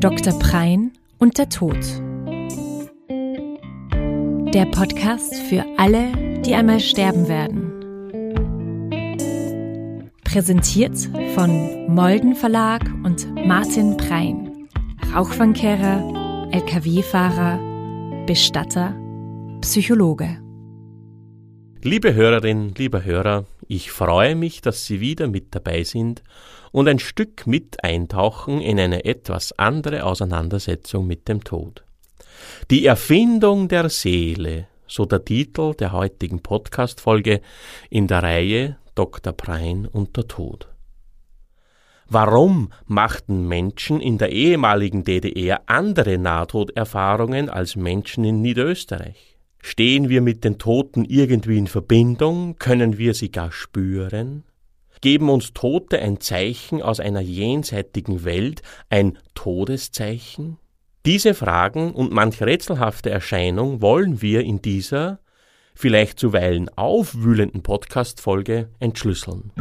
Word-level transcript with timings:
Dr. 0.00 0.38
Prein 0.38 0.92
und 1.18 1.38
der 1.38 1.48
Tod. 1.48 1.78
Der 4.52 4.66
Podcast 4.66 5.34
für 5.34 5.64
alle, 5.78 6.12
die 6.42 6.54
einmal 6.54 6.80
sterben 6.80 7.28
werden. 7.28 7.72
Präsentiert 10.22 10.98
von 11.34 11.86
Molden 11.94 12.34
Verlag 12.34 12.82
und 13.04 13.26
Martin 13.46 13.96
Prein. 13.96 14.68
Rauchfangkehrer, 15.14 16.48
Lkw-Fahrer, 16.52 17.58
Bestatter, 18.26 18.94
Psychologe. 19.62 20.42
Liebe 21.82 22.12
Hörerinnen, 22.12 22.74
lieber 22.74 23.02
Hörer, 23.02 23.46
ich 23.66 23.90
freue 23.90 24.36
mich, 24.36 24.60
dass 24.60 24.84
Sie 24.84 25.00
wieder 25.00 25.26
mit 25.26 25.54
dabei 25.54 25.84
sind 25.84 26.22
und 26.76 26.88
ein 26.88 26.98
Stück 26.98 27.46
mit 27.46 27.82
eintauchen 27.82 28.60
in 28.60 28.78
eine 28.78 29.06
etwas 29.06 29.58
andere 29.58 30.04
Auseinandersetzung 30.04 31.06
mit 31.06 31.26
dem 31.26 31.42
Tod. 31.42 31.82
Die 32.70 32.84
Erfindung 32.84 33.68
der 33.68 33.88
Seele, 33.88 34.66
so 34.86 35.06
der 35.06 35.24
Titel 35.24 35.72
der 35.72 35.92
heutigen 35.92 36.42
Podcast-Folge 36.42 37.40
in 37.88 38.08
der 38.08 38.22
Reihe 38.22 38.76
Dr. 38.94 39.32
Prein 39.32 39.86
und 39.90 40.18
der 40.18 40.28
Tod. 40.28 40.68
Warum 42.10 42.70
machten 42.84 43.48
Menschen 43.48 43.98
in 43.98 44.18
der 44.18 44.30
ehemaligen 44.32 45.02
DDR 45.02 45.62
andere 45.64 46.18
Nahtoderfahrungen 46.18 47.48
als 47.48 47.76
Menschen 47.76 48.22
in 48.24 48.42
Niederösterreich? 48.42 49.38
Stehen 49.62 50.10
wir 50.10 50.20
mit 50.20 50.44
den 50.44 50.58
Toten 50.58 51.06
irgendwie 51.06 51.56
in 51.56 51.68
Verbindung? 51.68 52.58
Können 52.58 52.98
wir 52.98 53.14
sie 53.14 53.32
gar 53.32 53.50
spüren? 53.50 54.44
Geben 55.06 55.30
uns 55.30 55.52
Tote 55.52 56.00
ein 56.00 56.18
Zeichen 56.18 56.82
aus 56.82 56.98
einer 56.98 57.20
jenseitigen 57.20 58.24
Welt, 58.24 58.62
ein 58.90 59.16
Todeszeichen? 59.36 60.58
Diese 61.04 61.32
Fragen 61.32 61.92
und 61.92 62.10
manch 62.10 62.42
rätselhafte 62.42 63.10
Erscheinung 63.10 63.80
wollen 63.80 64.20
wir 64.20 64.40
in 64.40 64.60
dieser, 64.62 65.20
vielleicht 65.76 66.18
zuweilen 66.18 66.68
aufwühlenden 66.70 67.62
Podcast-Folge 67.62 68.68
entschlüsseln. 68.80 69.52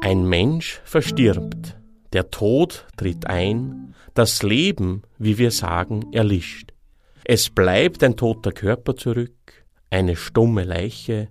Ein 0.00 0.26
Mensch 0.26 0.80
verstirbt. 0.84 1.76
Der 2.14 2.30
Tod 2.30 2.86
tritt 2.96 3.26
ein, 3.26 3.94
das 4.14 4.42
Leben, 4.42 5.02
wie 5.18 5.36
wir 5.36 5.50
sagen, 5.50 6.14
erlischt. 6.14 6.72
Es 7.30 7.50
bleibt 7.50 8.02
ein 8.02 8.16
toter 8.16 8.52
Körper 8.52 8.96
zurück, 8.96 9.66
eine 9.90 10.16
stumme 10.16 10.64
Leiche, 10.64 11.28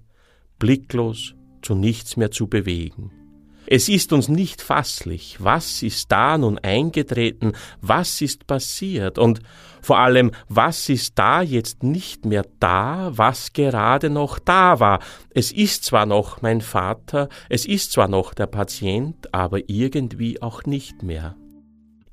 blicklos, 0.59 1.33
zu 1.63 1.73
nichts 1.73 2.17
mehr 2.17 2.29
zu 2.29 2.45
bewegen. 2.45 3.11
Es 3.65 3.89
ist 3.89 4.13
uns 4.13 4.27
nicht 4.27 4.61
fasslich, 4.61 5.37
was 5.39 5.81
ist 5.81 6.11
da 6.11 6.37
nun 6.37 6.59
eingetreten, 6.59 7.53
was 7.81 8.21
ist 8.21 8.45
passiert 8.45 9.17
und 9.17 9.39
vor 9.81 9.97
allem, 9.97 10.33
was 10.47 10.87
ist 10.87 11.17
da 11.17 11.41
jetzt 11.41 11.81
nicht 11.81 12.25
mehr 12.25 12.45
da, 12.59 13.09
was 13.15 13.53
gerade 13.53 14.11
noch 14.11 14.37
da 14.37 14.79
war. 14.79 14.99
Es 15.31 15.51
ist 15.51 15.83
zwar 15.83 16.05
noch 16.05 16.43
mein 16.43 16.61
Vater, 16.61 17.27
es 17.49 17.65
ist 17.65 17.91
zwar 17.91 18.07
noch 18.07 18.35
der 18.35 18.45
Patient, 18.45 19.33
aber 19.33 19.67
irgendwie 19.67 20.43
auch 20.43 20.63
nicht 20.65 21.01
mehr. 21.01 21.35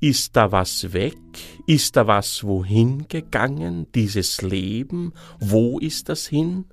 Ist 0.05 0.35
da 0.35 0.51
was 0.51 0.93
weg? 0.93 1.17
Ist 1.65 1.95
da 1.95 2.05
was 2.05 2.43
wohin 2.43 3.07
gegangen? 3.07 3.87
Dieses 3.95 4.43
Leben? 4.43 5.13
Wo 5.39 5.79
ist 5.79 6.09
das 6.09 6.27
hin? 6.27 6.65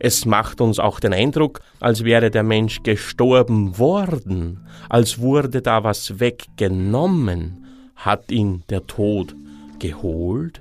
Es 0.00 0.24
macht 0.24 0.60
uns 0.60 0.80
auch 0.80 0.98
den 0.98 1.12
Eindruck, 1.12 1.60
als 1.78 2.02
wäre 2.02 2.28
der 2.28 2.42
Mensch 2.42 2.82
gestorben 2.82 3.78
worden, 3.78 4.66
als 4.88 5.20
wurde 5.20 5.62
da 5.62 5.84
was 5.84 6.18
weggenommen, 6.18 7.66
hat 7.94 8.32
ihn 8.32 8.64
der 8.68 8.84
Tod 8.88 9.36
geholt? 9.78 10.60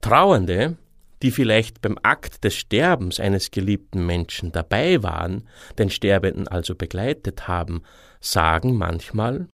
Trauernde, 0.00 0.76
die 1.22 1.30
vielleicht 1.30 1.80
beim 1.80 1.98
Akt 2.02 2.42
des 2.42 2.56
Sterbens 2.56 3.20
eines 3.20 3.52
geliebten 3.52 4.06
Menschen 4.06 4.50
dabei 4.50 5.04
waren, 5.04 5.46
den 5.78 5.88
Sterbenden 5.88 6.48
also 6.48 6.74
begleitet 6.74 7.46
haben, 7.46 7.82
sagen 8.22 8.76
manchmal 8.76 9.48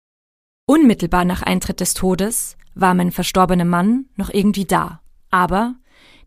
Unmittelbar 0.66 1.24
nach 1.24 1.42
Eintritt 1.42 1.80
des 1.80 1.94
Todes 1.94 2.56
war 2.74 2.92
mein 2.94 3.12
verstorbener 3.12 3.64
Mann 3.64 4.06
noch 4.16 4.30
irgendwie 4.30 4.64
da, 4.64 5.00
aber 5.30 5.76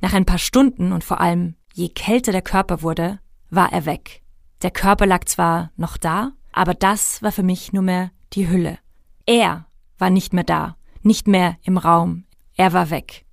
nach 0.02 0.14
ein 0.14 0.26
paar 0.26 0.38
Stunden 0.38 0.94
und 0.94 1.04
vor 1.04 1.20
allem 1.20 1.56
je 1.74 1.90
kälter 1.90 2.32
der 2.32 2.42
Körper 2.42 2.82
wurde, 2.82 3.20
war 3.50 3.72
er 3.72 3.86
weg. 3.86 4.22
Der 4.62 4.72
Körper 4.72 5.06
lag 5.06 5.26
zwar 5.26 5.72
noch 5.78 5.98
da, 5.98 6.32
aber 6.52 6.74
das 6.74 7.22
war 7.22 7.32
für 7.32 7.44
mich 7.44 7.74
nur 7.74 7.84
mehr 7.84 8.12
die 8.34 8.50
Hülle. 8.50 8.80
Er 9.26 9.68
war 9.98 10.10
nicht 10.10 10.34
mehr 10.34 10.44
da, 10.44 10.78
nicht 11.02 11.28
mehr 11.28 11.58
im 11.64 11.78
Raum, 11.78 12.26
er 12.56 12.74
war 12.74 12.90
weg. 12.90 13.26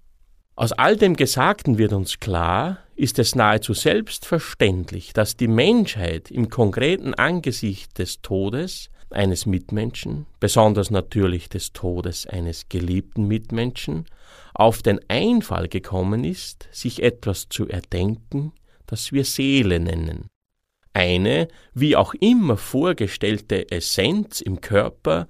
Aus 0.57 0.73
all 0.73 0.97
dem 0.97 1.17
Gesagten 1.17 1.79
wird 1.79 1.93
uns 1.93 2.19
klar, 2.19 2.79
ist 2.95 3.19
es 3.19 3.35
nahezu 3.35 3.75
selbstverständlich, 3.75 5.13
dass 5.13 5.37
die 5.37 5.49
Menschheit 5.49 6.31
im 6.31 6.49
konkreten 6.49 7.13
Angesicht 7.13 7.99
des 7.99 8.23
Todes 8.23 8.89
eines 9.11 9.47
Mitmenschen, 9.47 10.27
besonders 10.41 10.91
natürlich 10.91 11.49
des 11.49 11.73
Todes 11.73 12.27
eines 12.27 12.69
geliebten 12.69 13.27
Mitmenschen, 13.27 14.07
auf 14.55 14.83
den 14.83 15.01
Einfall 15.09 15.69
gekommen 15.69 16.25
ist, 16.25 16.69
sich 16.73 17.03
etwas 17.03 17.49
zu 17.49 17.69
erdenken, 17.69 18.53
das 18.87 19.13
wir 19.13 19.25
Seele 19.25 19.81
nennen. 19.81 20.29
Eine, 20.93 21.49
wie 21.75 21.95
auch 21.95 22.15
immer 22.15 22.57
vorgestellte 22.57 23.71
Essenz 23.71 24.41
im 24.41 24.61
Körper, 24.61 25.29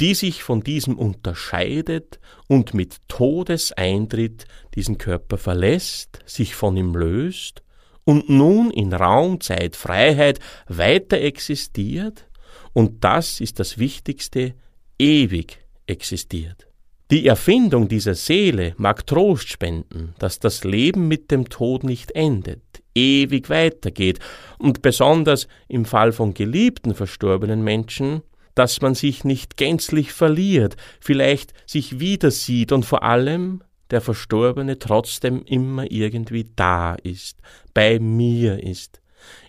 die 0.00 0.14
sich 0.14 0.42
von 0.42 0.62
diesem 0.62 0.96
unterscheidet 0.98 2.20
und 2.48 2.74
mit 2.74 2.96
Todeseintritt 3.08 4.46
diesen 4.74 4.98
Körper 4.98 5.36
verlässt, 5.36 6.20
sich 6.26 6.54
von 6.54 6.76
ihm 6.76 6.94
löst 6.94 7.62
und 8.04 8.28
nun 8.28 8.70
in 8.70 8.92
Raum, 8.92 9.40
Zeit, 9.40 9.76
Freiheit 9.76 10.38
weiter 10.68 11.20
existiert 11.20 12.29
und 12.72 13.04
das 13.04 13.40
ist 13.40 13.58
das 13.58 13.78
Wichtigste, 13.78 14.54
ewig 14.98 15.58
existiert. 15.86 16.66
Die 17.10 17.26
Erfindung 17.26 17.88
dieser 17.88 18.14
Seele 18.14 18.74
mag 18.76 19.04
Trost 19.04 19.48
spenden, 19.48 20.14
dass 20.20 20.38
das 20.38 20.62
Leben 20.62 21.08
mit 21.08 21.32
dem 21.32 21.48
Tod 21.48 21.82
nicht 21.82 22.12
endet, 22.12 22.62
ewig 22.94 23.50
weitergeht 23.50 24.20
und 24.58 24.80
besonders 24.80 25.48
im 25.66 25.84
Fall 25.84 26.12
von 26.12 26.34
geliebten 26.34 26.94
verstorbenen 26.94 27.64
Menschen, 27.64 28.22
dass 28.54 28.80
man 28.80 28.94
sich 28.94 29.24
nicht 29.24 29.56
gänzlich 29.56 30.12
verliert, 30.12 30.76
vielleicht 31.00 31.52
sich 31.68 31.98
wieder 31.98 32.30
sieht 32.30 32.70
und 32.70 32.84
vor 32.84 33.02
allem 33.02 33.64
der 33.90 34.00
Verstorbene 34.00 34.78
trotzdem 34.78 35.42
immer 35.44 35.90
irgendwie 35.90 36.48
da 36.54 36.94
ist, 36.94 37.38
bei 37.74 37.98
mir 37.98 38.62
ist, 38.62 39.00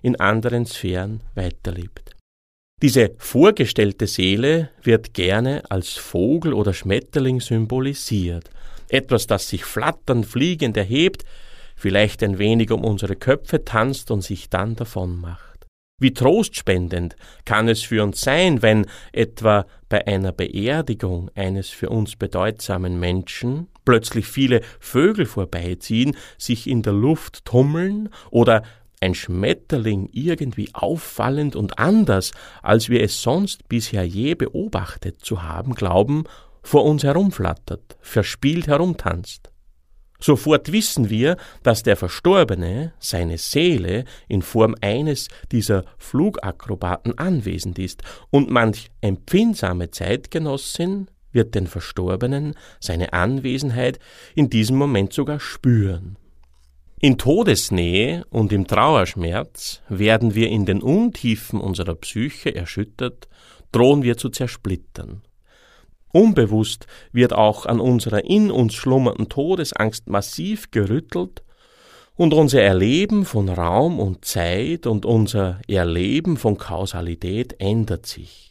in 0.02 0.20
anderen 0.20 0.66
Sphären 0.66 1.22
weiterlebt. 1.36 2.16
Diese 2.82 3.12
vorgestellte 3.20 4.08
Seele 4.08 4.70
wird 4.82 5.14
gerne 5.14 5.62
als 5.70 5.98
Vogel 5.98 6.52
oder 6.52 6.74
Schmetterling 6.74 7.40
symbolisiert, 7.40 8.50
etwas, 8.90 9.28
das 9.28 9.48
sich 9.48 9.66
flatternd 9.66 10.26
fliegend 10.26 10.76
erhebt, 10.78 11.24
vielleicht 11.76 12.24
ein 12.24 12.40
wenig 12.40 12.72
um 12.72 12.84
unsere 12.84 13.16
Köpfe 13.16 13.64
tanzt 13.64 14.10
und 14.10 14.22
sich 14.22 14.50
dann 14.50 14.76
davon 14.76 15.22
macht. 15.22 15.68
Wie 16.00 16.16
trostspendend 16.16 17.16
kann 17.46 17.68
es 17.68 17.84
für 17.84 18.02
uns 18.04 18.22
sein, 18.22 18.64
wenn 18.64 18.88
etwa 19.14 19.68
bei 19.88 20.08
einer 20.08 20.32
Beerdigung 20.32 21.30
eines 21.36 21.70
für 21.70 21.90
uns 21.90 22.16
bedeutsamen 22.16 23.00
Menschen 23.00 23.68
plötzlich 23.86 24.26
viele 24.26 24.62
Vögel 24.80 25.28
vorbeiziehen, 25.28 26.18
sich 26.40 26.66
in 26.66 26.82
der 26.82 26.94
Luft 26.94 27.46
tummeln 27.46 28.10
oder 28.32 28.64
ein 29.02 29.16
Schmetterling 29.16 30.10
irgendwie 30.14 30.70
auffallend 30.74 31.56
und 31.56 31.80
anders, 31.80 32.32
als 32.62 32.88
wir 32.90 33.04
es 33.04 33.22
sonst 33.22 33.68
bisher 33.68 34.06
je 34.08 34.36
beobachtet 34.36 35.26
zu 35.26 35.44
haben 35.44 35.76
glauben, 35.76 36.24
vor 36.64 36.86
uns 36.86 37.04
herumflattert, 37.04 37.98
verspielt 38.02 38.68
herumtanzt. 38.68 39.52
Sofort 40.20 40.72
wissen 40.72 41.10
wir, 41.10 41.36
dass 41.64 41.82
der 41.82 41.98
Verstorbene, 41.98 42.94
seine 43.00 43.40
Seele, 43.40 44.06
in 44.28 44.44
Form 44.44 44.76
eines 44.80 45.30
dieser 45.52 45.84
Flugakrobaten 45.98 47.18
anwesend 47.18 47.80
ist, 47.80 48.04
und 48.30 48.52
manch 48.52 48.92
empfindsame 49.02 49.90
Zeitgenossin 49.90 51.10
wird 51.32 51.56
den 51.56 51.66
Verstorbenen 51.66 52.54
seine 52.80 53.14
Anwesenheit 53.14 54.00
in 54.36 54.52
diesem 54.52 54.78
Moment 54.78 55.12
sogar 55.12 55.40
spüren. 55.40 56.18
In 57.04 57.18
Todesnähe 57.18 58.26
und 58.30 58.54
im 58.54 58.68
Trauerschmerz 58.68 59.82
werden 59.90 60.36
wir 60.36 60.50
in 60.50 60.68
den 60.68 60.84
Untiefen 60.84 61.60
unserer 61.60 61.96
Psyche 61.96 62.54
erschüttert, 62.54 63.28
drohen 63.72 64.04
wir 64.04 64.18
zu 64.18 64.30
zersplittern. 64.30 65.24
Unbewusst 66.14 66.86
wird 67.12 67.34
auch 67.34 67.66
an 67.66 67.80
unserer 67.80 68.24
in 68.26 68.52
uns 68.52 68.76
schlummernden 68.76 69.30
Todesangst 69.30 70.10
massiv 70.10 70.70
gerüttelt 70.70 71.42
Und 72.18 72.36
unser 72.36 72.62
Erleben 72.62 73.26
von 73.26 73.50
Raum 73.50 74.00
und 74.00 74.24
Zeit 74.24 74.86
und 74.86 75.04
unser 75.04 75.60
Erleben 75.68 76.38
von 76.38 76.60
Kausalität 76.60 77.56
ändert 77.60 78.06
sich. 78.06 78.51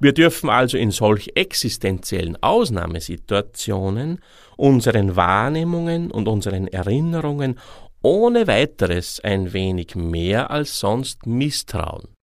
Wir 0.00 0.12
dürfen 0.12 0.50
also 0.50 0.76
in 0.76 0.90
solch 0.90 1.32
existenziellen 1.34 2.36
Ausnahmesituationen 2.42 4.20
unseren 4.56 5.16
Wahrnehmungen 5.16 6.10
und 6.10 6.28
unseren 6.28 6.68
Erinnerungen 6.68 7.58
ohne 8.02 8.46
weiteres 8.46 9.20
ein 9.20 9.52
wenig 9.52 9.96
mehr 9.96 10.50
als 10.50 10.78
sonst 10.78 11.26
misstrauen. 11.26 12.15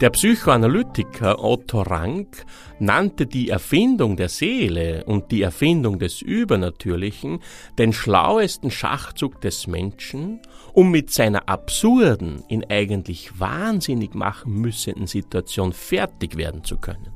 Der 0.00 0.10
Psychoanalytiker 0.10 1.42
Otto 1.42 1.82
Rank 1.82 2.44
nannte 2.78 3.26
die 3.26 3.48
Erfindung 3.48 4.16
der 4.16 4.28
Seele 4.28 5.02
und 5.06 5.32
die 5.32 5.42
Erfindung 5.42 5.98
des 5.98 6.22
Übernatürlichen 6.22 7.40
den 7.78 7.92
schlauesten 7.92 8.70
Schachzug 8.70 9.40
des 9.40 9.66
Menschen, 9.66 10.38
um 10.72 10.92
mit 10.92 11.10
seiner 11.10 11.48
absurden, 11.48 12.44
ihn 12.48 12.64
eigentlich 12.68 13.40
wahnsinnig 13.40 14.14
machen 14.14 14.52
müssenden 14.52 15.08
Situation 15.08 15.72
fertig 15.72 16.36
werden 16.36 16.62
zu 16.62 16.78
können. 16.78 17.12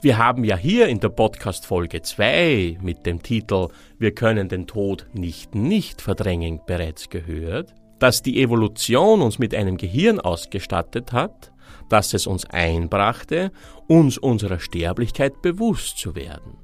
Wir 0.00 0.18
haben 0.18 0.42
ja 0.42 0.56
hier 0.56 0.88
in 0.88 0.98
der 0.98 1.10
Podcast 1.10 1.64
Folge 1.66 2.02
2 2.02 2.78
mit 2.82 3.06
dem 3.06 3.22
Titel 3.22 3.68
Wir 3.96 4.12
können 4.12 4.48
den 4.48 4.66
Tod 4.66 5.06
nicht 5.12 5.54
nicht 5.54 6.02
verdrängen 6.02 6.60
bereits 6.66 7.08
gehört, 7.10 7.72
dass 8.00 8.22
die 8.22 8.42
Evolution 8.42 9.22
uns 9.22 9.38
mit 9.38 9.54
einem 9.54 9.76
Gehirn 9.76 10.18
ausgestattet 10.18 11.12
hat, 11.12 11.53
dass 11.94 12.12
es 12.12 12.26
uns 12.26 12.44
einbrachte, 12.46 13.52
uns 13.86 14.18
unserer 14.18 14.58
Sterblichkeit 14.58 15.42
bewusst 15.42 15.96
zu 15.96 16.16
werden. 16.16 16.56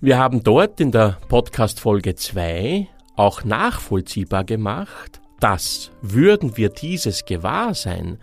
Wir 0.00 0.16
haben 0.16 0.42
dort 0.42 0.80
in 0.80 0.90
der 0.90 1.18
Podcast 1.28 1.80
Folge 1.80 2.14
2 2.14 2.88
auch 3.14 3.44
nachvollziehbar 3.44 4.44
gemacht, 4.44 5.20
dass 5.38 5.90
würden 6.00 6.56
wir 6.56 6.70
dieses 6.70 7.26
Gewahrsein, 7.26 8.16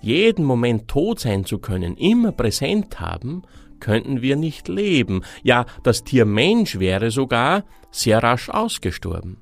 jeden 0.00 0.44
Moment 0.44 0.88
tot 0.88 1.20
sein 1.20 1.44
zu 1.44 1.60
können, 1.60 1.96
immer 1.96 2.32
präsent 2.32 2.98
haben, 2.98 3.42
könnten 3.78 4.22
wir 4.22 4.34
nicht 4.34 4.66
leben. 4.66 5.22
Ja, 5.44 5.66
das 5.84 6.02
Tier 6.02 6.24
Mensch 6.24 6.80
wäre 6.80 7.12
sogar 7.12 7.62
sehr 7.92 8.24
rasch 8.24 8.48
ausgestorben. 8.48 9.36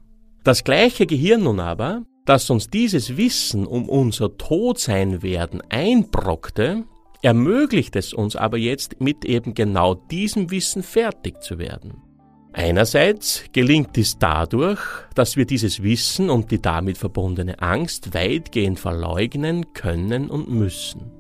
Das 0.45 0.63
gleiche 0.63 1.07
Gehirn 1.07 1.45
nun 1.45 1.59
aber 1.59 2.03
dass 2.25 2.51
uns 2.51 2.69
dieses 2.69 3.17
Wissen 3.17 3.67
um 3.67 3.89
unser 3.89 4.37
Todseinwerden 4.37 5.63
einbrockte, 5.69 6.85
ermöglicht 7.23 7.97
es 7.97 8.13
uns 8.13 8.37
aber 8.37 8.59
jetzt 8.59 9.01
mit 9.01 9.25
eben 9.25 9.55
genau 9.55 9.95
diesem 9.95 10.51
Wissen 10.51 10.83
fertig 10.83 11.43
zu 11.43 11.59
werden. 11.59 12.03
Einerseits 12.53 13.45
gelingt 13.53 13.95
dies 13.95 14.19
dadurch, 14.19 14.81
dass 15.15 15.37
wir 15.37 15.47
dieses 15.47 15.83
Wissen 15.83 16.31
und 16.31 16.51
die 16.51 16.61
damit 16.61 16.99
verbundene 16.99 17.61
Angst 17.63 18.13
weitgehend 18.13 18.81
verleugnen 18.81 19.73
können 19.73 20.31
und 20.31 20.51
müssen. 20.51 21.20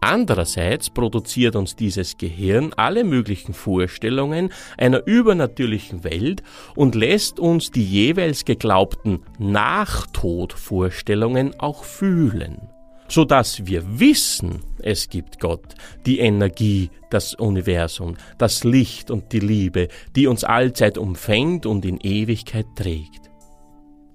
Andererseits 0.00 0.88
produziert 0.88 1.56
uns 1.56 1.76
dieses 1.76 2.16
Gehirn 2.16 2.72
alle 2.74 3.04
möglichen 3.04 3.52
Vorstellungen 3.52 4.50
einer 4.78 5.06
übernatürlichen 5.06 6.04
Welt 6.04 6.42
und 6.74 6.94
lässt 6.94 7.38
uns 7.38 7.70
die 7.70 7.84
jeweils 7.84 8.46
geglaubten 8.46 9.20
Nachtodvorstellungen 9.38 11.60
auch 11.60 11.84
fühlen, 11.84 12.70
so 13.08 13.26
dass 13.26 13.66
wir 13.66 14.00
wissen, 14.00 14.60
es 14.78 15.10
gibt 15.10 15.38
Gott, 15.38 15.74
die 16.06 16.20
Energie, 16.20 16.88
das 17.10 17.34
Universum, 17.34 18.16
das 18.38 18.64
Licht 18.64 19.10
und 19.10 19.32
die 19.32 19.40
Liebe, 19.40 19.88
die 20.16 20.28
uns 20.28 20.44
allzeit 20.44 20.96
umfängt 20.96 21.66
und 21.66 21.84
in 21.84 21.98
Ewigkeit 21.98 22.68
trägt. 22.74 23.29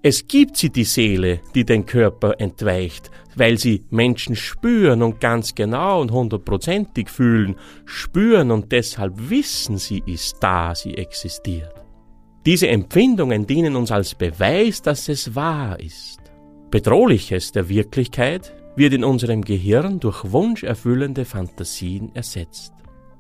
Es 0.08 0.28
gibt 0.28 0.56
sie 0.56 0.70
die 0.70 0.84
Seele, 0.84 1.40
die 1.56 1.66
den 1.66 1.84
Körper 1.84 2.40
entweicht, 2.40 3.10
weil 3.36 3.58
sie 3.58 3.86
Menschen 3.90 4.36
spüren 4.36 5.02
und 5.02 5.20
ganz 5.20 5.56
genau 5.56 6.00
und 6.00 6.12
hundertprozentig 6.12 7.10
fühlen, 7.10 7.56
spüren 7.86 8.52
und 8.52 8.72
deshalb 8.72 9.32
wissen, 9.32 9.80
sie 9.80 10.04
ist 10.06 10.38
da, 10.42 10.76
sie 10.76 10.94
existiert. 10.96 11.74
Diese 12.46 12.68
Empfindungen 12.68 13.48
dienen 13.48 13.76
uns 13.76 13.92
als 13.92 14.14
Beweis, 14.14 14.84
dass 14.84 15.10
es 15.10 15.34
wahr 15.34 15.80
ist. 15.80 16.20
Bedrohliches 16.70 17.52
der 17.52 17.68
Wirklichkeit 17.68 18.54
wird 18.76 18.94
in 18.94 19.04
unserem 19.04 19.42
Gehirn 19.42 20.00
durch 20.00 20.24
wunscherfüllende 20.32 21.26
Fantasien 21.26 22.12
ersetzt. 22.14 22.74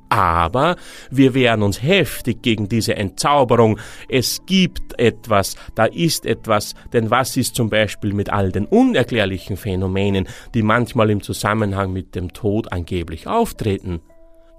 Aber 0.09 0.75
wir 1.09 1.33
wehren 1.33 1.63
uns 1.63 1.81
heftig 1.81 2.41
gegen 2.41 2.69
diese 2.69 2.95
Entzauberung. 2.95 3.79
Es 4.07 4.41
gibt 4.45 4.99
etwas, 4.99 5.55
da 5.73 5.85
ist 5.85 6.25
etwas, 6.25 6.75
denn 6.93 7.09
was 7.09 7.35
ist 7.37 7.55
zum 7.55 7.69
Beispiel 7.69 8.13
mit 8.13 8.31
all 8.31 8.51
den 8.51 8.65
unerklärlichen 8.65 9.57
Phänomenen, 9.57 10.27
die 10.53 10.61
manchmal 10.61 11.09
im 11.09 11.21
Zusammenhang 11.21 11.91
mit 11.91 12.15
dem 12.15 12.33
Tod 12.33 12.71
angeblich 12.71 13.27
auftreten? 13.27 14.01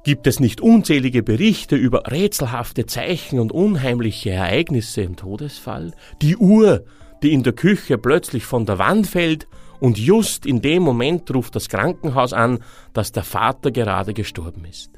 Gibt 0.05 0.27
es 0.27 0.41
nicht 0.41 0.61
unzählige 0.61 1.23
Berichte 1.23 1.75
über 1.75 2.11
rätselhafte 2.11 2.87
Zeichen 2.87 3.41
und 3.41 3.51
unheimliche 3.51 4.31
Ereignisse 4.31 5.03
im 5.03 5.17
Todesfall? 5.17 5.95
Die 6.23 6.37
Uhr, 6.37 6.85
die 7.23 7.33
in 7.33 7.43
der 7.43 7.55
Küche 7.55 7.99
plötzlich 7.99 8.45
von 8.45 8.67
der 8.67 8.79
Wand 8.79 9.07
fällt 9.07 9.49
und 9.81 9.99
just 9.99 10.47
in 10.47 10.61
dem 10.61 10.83
Moment 10.83 11.33
ruft 11.35 11.57
das 11.57 11.69
Krankenhaus 11.69 12.33
an, 12.33 12.61
dass 12.93 13.13
der 13.13 13.25
Vater 13.25 13.71
gerade 13.71 14.15
gestorben 14.15 14.65
ist 14.65 14.97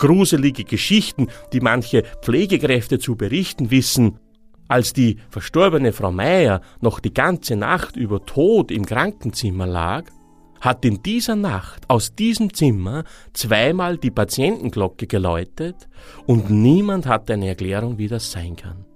gruselige 0.00 0.64
Geschichten, 0.64 1.28
die 1.52 1.60
manche 1.60 2.02
Pflegekräfte 2.22 2.98
zu 2.98 3.14
berichten 3.14 3.70
wissen, 3.70 4.18
als 4.66 4.92
die 4.92 5.18
verstorbene 5.28 5.92
Frau 5.92 6.10
Meier 6.10 6.60
noch 6.80 6.98
die 6.98 7.14
ganze 7.14 7.54
Nacht 7.54 7.96
über 7.96 8.24
tot 8.24 8.72
im 8.72 8.84
Krankenzimmer 8.86 9.66
lag, 9.66 10.04
hat 10.60 10.84
in 10.84 11.02
dieser 11.02 11.36
Nacht 11.36 11.88
aus 11.88 12.14
diesem 12.14 12.52
Zimmer 12.52 13.04
zweimal 13.32 13.96
die 13.96 14.10
Patientenglocke 14.10 15.06
geläutet 15.06 15.88
und 16.26 16.50
niemand 16.50 17.06
hat 17.06 17.30
eine 17.30 17.48
Erklärung, 17.48 17.98
wie 17.98 18.08
das 18.08 18.30
sein 18.30 18.56
kann. 18.56 18.89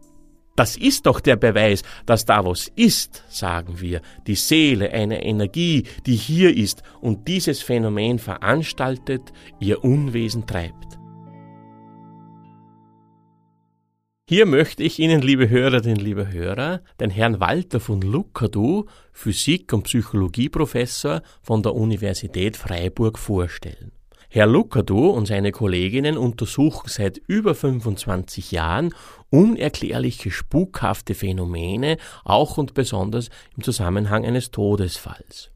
Das 0.56 0.76
ist 0.76 1.06
doch 1.06 1.18
der 1.18 1.36
Beweis, 1.36 1.82
dass 2.06 2.24
da 2.24 2.44
was 2.44 2.70
ist, 2.76 3.24
sagen 3.28 3.80
wir, 3.80 4.00
die 4.26 4.36
Seele, 4.36 4.90
eine 4.90 5.24
Energie, 5.24 5.84
die 6.06 6.14
hier 6.14 6.56
ist 6.56 6.82
und 7.00 7.26
dieses 7.26 7.60
Phänomen 7.60 8.20
veranstaltet, 8.20 9.32
ihr 9.58 9.82
Unwesen 9.82 10.46
treibt. 10.46 10.98
Hier 14.26 14.46
möchte 14.46 14.82
ich 14.82 15.00
Ihnen, 15.00 15.20
liebe 15.20 15.50
Hörerinnen, 15.50 15.96
liebe 15.96 16.32
Hörer, 16.32 16.80
den 16.98 17.10
Herrn 17.10 17.40
Walter 17.40 17.78
von 17.78 18.00
Lukadu, 18.00 18.86
Physik- 19.12 19.72
und 19.72 19.82
Psychologieprofessor 19.82 21.20
von 21.42 21.62
der 21.62 21.74
Universität 21.74 22.56
Freiburg 22.56 23.18
vorstellen. 23.18 23.92
Herr 24.30 24.46
Lukadu 24.46 25.10
und 25.10 25.26
seine 25.26 25.52
Kolleginnen 25.52 26.16
untersuchen 26.16 26.88
seit 26.88 27.18
über 27.28 27.54
25 27.54 28.50
Jahren 28.50 28.92
unerklärliche 29.34 30.30
spukhafte 30.30 31.14
Phänomene, 31.14 31.96
auch 32.24 32.56
und 32.56 32.72
besonders 32.74 33.30
im 33.56 33.64
Zusammenhang 33.64 34.24
eines 34.24 34.52
Todesfalls. 34.52 35.50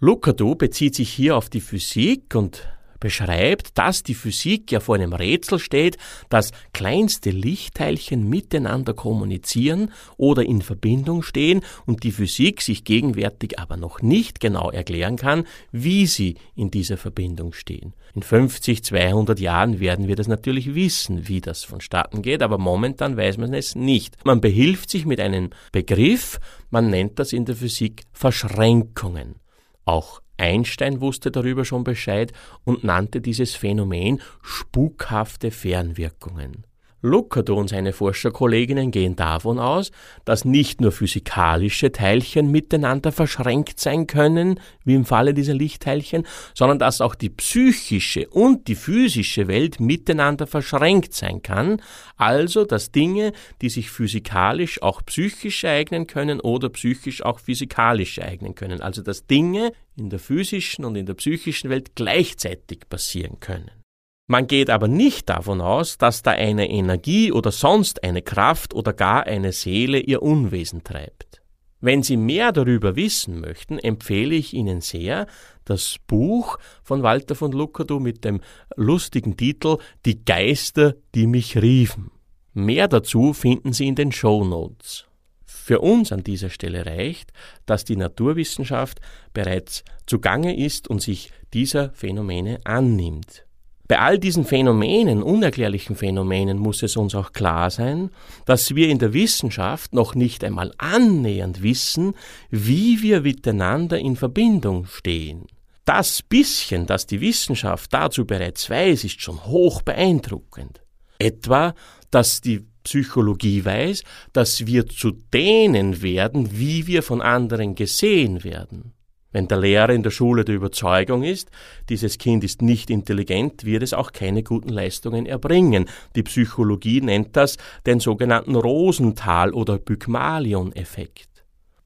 Lukadu 0.00 0.56
bezieht 0.56 0.96
sich 0.96 1.10
hier 1.10 1.36
auf 1.36 1.48
die 1.48 1.60
Physik 1.60 2.34
und 2.34 2.68
beschreibt, 3.00 3.78
dass 3.78 4.02
die 4.02 4.14
Physik 4.14 4.72
ja 4.72 4.80
vor 4.80 4.94
einem 4.94 5.12
Rätsel 5.12 5.58
steht, 5.58 5.98
dass 6.28 6.52
kleinste 6.72 7.30
Lichtteilchen 7.30 8.28
miteinander 8.28 8.94
kommunizieren 8.94 9.92
oder 10.16 10.42
in 10.42 10.62
Verbindung 10.62 11.22
stehen 11.22 11.62
und 11.86 12.02
die 12.02 12.12
Physik 12.12 12.62
sich 12.62 12.84
gegenwärtig 12.84 13.58
aber 13.58 13.76
noch 13.76 14.02
nicht 14.02 14.40
genau 14.40 14.70
erklären 14.70 15.16
kann, 15.16 15.44
wie 15.72 16.06
sie 16.06 16.36
in 16.54 16.70
dieser 16.70 16.96
Verbindung 16.96 17.52
stehen. 17.52 17.94
In 18.14 18.22
50, 18.22 18.84
200 18.84 19.40
Jahren 19.40 19.80
werden 19.80 20.08
wir 20.08 20.16
das 20.16 20.28
natürlich 20.28 20.74
wissen, 20.74 21.28
wie 21.28 21.40
das 21.40 21.64
vonstatten 21.64 22.22
geht, 22.22 22.42
aber 22.42 22.58
momentan 22.58 23.16
weiß 23.16 23.38
man 23.38 23.52
es 23.54 23.74
nicht. 23.74 24.16
Man 24.24 24.40
behilft 24.40 24.90
sich 24.90 25.04
mit 25.04 25.20
einem 25.20 25.50
Begriff, 25.72 26.38
man 26.70 26.90
nennt 26.90 27.18
das 27.18 27.32
in 27.32 27.44
der 27.44 27.56
Physik 27.56 28.04
Verschränkungen. 28.12 29.36
Auch 29.84 30.20
Einstein 30.36 31.00
wusste 31.00 31.30
darüber 31.30 31.64
schon 31.64 31.84
Bescheid 31.84 32.32
und 32.64 32.84
nannte 32.84 33.20
dieses 33.20 33.54
Phänomen 33.54 34.20
spukhafte 34.42 35.50
Fernwirkungen. 35.50 36.64
Lucado 37.04 37.54
und 37.54 37.68
seine 37.68 37.92
Forscherkolleginnen 37.92 38.90
gehen 38.90 39.14
davon 39.14 39.58
aus, 39.58 39.92
dass 40.24 40.46
nicht 40.46 40.80
nur 40.80 40.90
physikalische 40.90 41.92
Teilchen 41.92 42.50
miteinander 42.50 43.12
verschränkt 43.12 43.78
sein 43.78 44.06
können, 44.06 44.58
wie 44.84 44.94
im 44.94 45.04
Falle 45.04 45.34
dieser 45.34 45.52
Lichtteilchen, 45.52 46.26
sondern 46.54 46.78
dass 46.78 47.02
auch 47.02 47.14
die 47.14 47.28
psychische 47.28 48.26
und 48.30 48.68
die 48.68 48.74
physische 48.74 49.48
Welt 49.48 49.80
miteinander 49.80 50.46
verschränkt 50.46 51.12
sein 51.12 51.42
kann, 51.42 51.82
also 52.16 52.64
dass 52.64 52.90
Dinge, 52.90 53.32
die 53.60 53.68
sich 53.68 53.90
physikalisch 53.90 54.80
auch 54.80 55.02
psychisch 55.04 55.62
ereignen 55.64 56.06
können 56.06 56.40
oder 56.40 56.70
psychisch 56.70 57.22
auch 57.22 57.38
physikalisch 57.38 58.16
ereignen 58.16 58.54
können, 58.54 58.80
also 58.80 59.02
dass 59.02 59.26
Dinge 59.26 59.72
in 59.94 60.08
der 60.08 60.18
physischen 60.18 60.86
und 60.86 60.96
in 60.96 61.04
der 61.04 61.14
psychischen 61.14 61.68
Welt 61.68 61.94
gleichzeitig 61.94 62.88
passieren 62.88 63.40
können. 63.40 63.83
Man 64.26 64.46
geht 64.46 64.70
aber 64.70 64.88
nicht 64.88 65.28
davon 65.28 65.60
aus, 65.60 65.98
dass 65.98 66.22
da 66.22 66.30
eine 66.30 66.70
Energie 66.70 67.30
oder 67.30 67.52
sonst 67.52 68.02
eine 68.02 68.22
Kraft 68.22 68.72
oder 68.72 68.94
gar 68.94 69.24
eine 69.26 69.52
Seele 69.52 69.98
ihr 69.98 70.22
Unwesen 70.22 70.82
treibt. 70.82 71.42
Wenn 71.80 72.02
Sie 72.02 72.16
mehr 72.16 72.50
darüber 72.50 72.96
wissen 72.96 73.42
möchten, 73.42 73.78
empfehle 73.78 74.34
ich 74.34 74.54
Ihnen 74.54 74.80
sehr 74.80 75.26
das 75.66 75.96
Buch 76.06 76.58
von 76.82 77.02
Walter 77.02 77.34
von 77.34 77.52
Lucado 77.52 78.00
mit 78.00 78.24
dem 78.24 78.40
lustigen 78.76 79.36
Titel 79.36 79.76
Die 80.06 80.24
Geister, 80.24 80.94
die 81.14 81.26
mich 81.26 81.60
riefen. 81.60 82.10
Mehr 82.54 82.88
dazu 82.88 83.34
finden 83.34 83.74
Sie 83.74 83.86
in 83.86 83.96
den 83.96 84.12
Show 84.12 84.44
Notes. 84.44 85.04
Für 85.44 85.80
uns 85.80 86.12
an 86.12 86.24
dieser 86.24 86.48
Stelle 86.48 86.86
reicht, 86.86 87.32
dass 87.66 87.84
die 87.84 87.96
Naturwissenschaft 87.96 89.00
bereits 89.34 89.84
zugange 90.06 90.56
ist 90.56 90.88
und 90.88 91.02
sich 91.02 91.30
dieser 91.52 91.90
Phänomene 91.92 92.60
annimmt. 92.64 93.43
Bei 93.86 93.98
all 93.98 94.18
diesen 94.18 94.46
Phänomenen, 94.46 95.22
unerklärlichen 95.22 95.94
Phänomenen, 95.94 96.58
muss 96.58 96.82
es 96.82 96.96
uns 96.96 97.14
auch 97.14 97.32
klar 97.32 97.70
sein, 97.70 98.10
dass 98.46 98.74
wir 98.74 98.88
in 98.88 98.98
der 98.98 99.12
Wissenschaft 99.12 99.92
noch 99.92 100.14
nicht 100.14 100.42
einmal 100.42 100.72
annähernd 100.78 101.62
wissen, 101.62 102.14
wie 102.50 103.02
wir 103.02 103.20
miteinander 103.20 103.98
in 103.98 104.16
Verbindung 104.16 104.86
stehen. 104.86 105.46
Das 105.84 106.22
bisschen, 106.22 106.86
das 106.86 107.06
die 107.06 107.20
Wissenschaft 107.20 107.92
dazu 107.92 108.24
bereits 108.24 108.70
weiß, 108.70 109.04
ist 109.04 109.20
schon 109.20 109.44
hoch 109.44 109.82
beeindruckend. 109.82 110.80
Etwa, 111.18 111.74
dass 112.10 112.40
die 112.40 112.66
Psychologie 112.84 113.66
weiß, 113.66 114.02
dass 114.32 114.66
wir 114.66 114.86
zu 114.86 115.10
denen 115.10 116.00
werden, 116.00 116.58
wie 116.58 116.86
wir 116.86 117.02
von 117.02 117.20
anderen 117.20 117.74
gesehen 117.74 118.44
werden. 118.44 118.93
Wenn 119.34 119.48
der 119.48 119.58
Lehrer 119.58 119.90
in 119.92 120.04
der 120.04 120.12
Schule 120.12 120.44
der 120.44 120.54
Überzeugung 120.54 121.24
ist, 121.24 121.50
dieses 121.88 122.18
Kind 122.18 122.44
ist 122.44 122.62
nicht 122.62 122.88
intelligent, 122.88 123.64
wird 123.64 123.82
es 123.82 123.92
auch 123.92 124.12
keine 124.12 124.44
guten 124.44 124.68
Leistungen 124.68 125.26
erbringen. 125.26 125.86
Die 126.14 126.22
Psychologie 126.22 127.00
nennt 127.00 127.36
das 127.36 127.58
den 127.84 127.98
sogenannten 127.98 128.54
Rosenthal- 128.54 129.52
oder 129.52 129.78
Pygmalion-Effekt. 129.78 131.28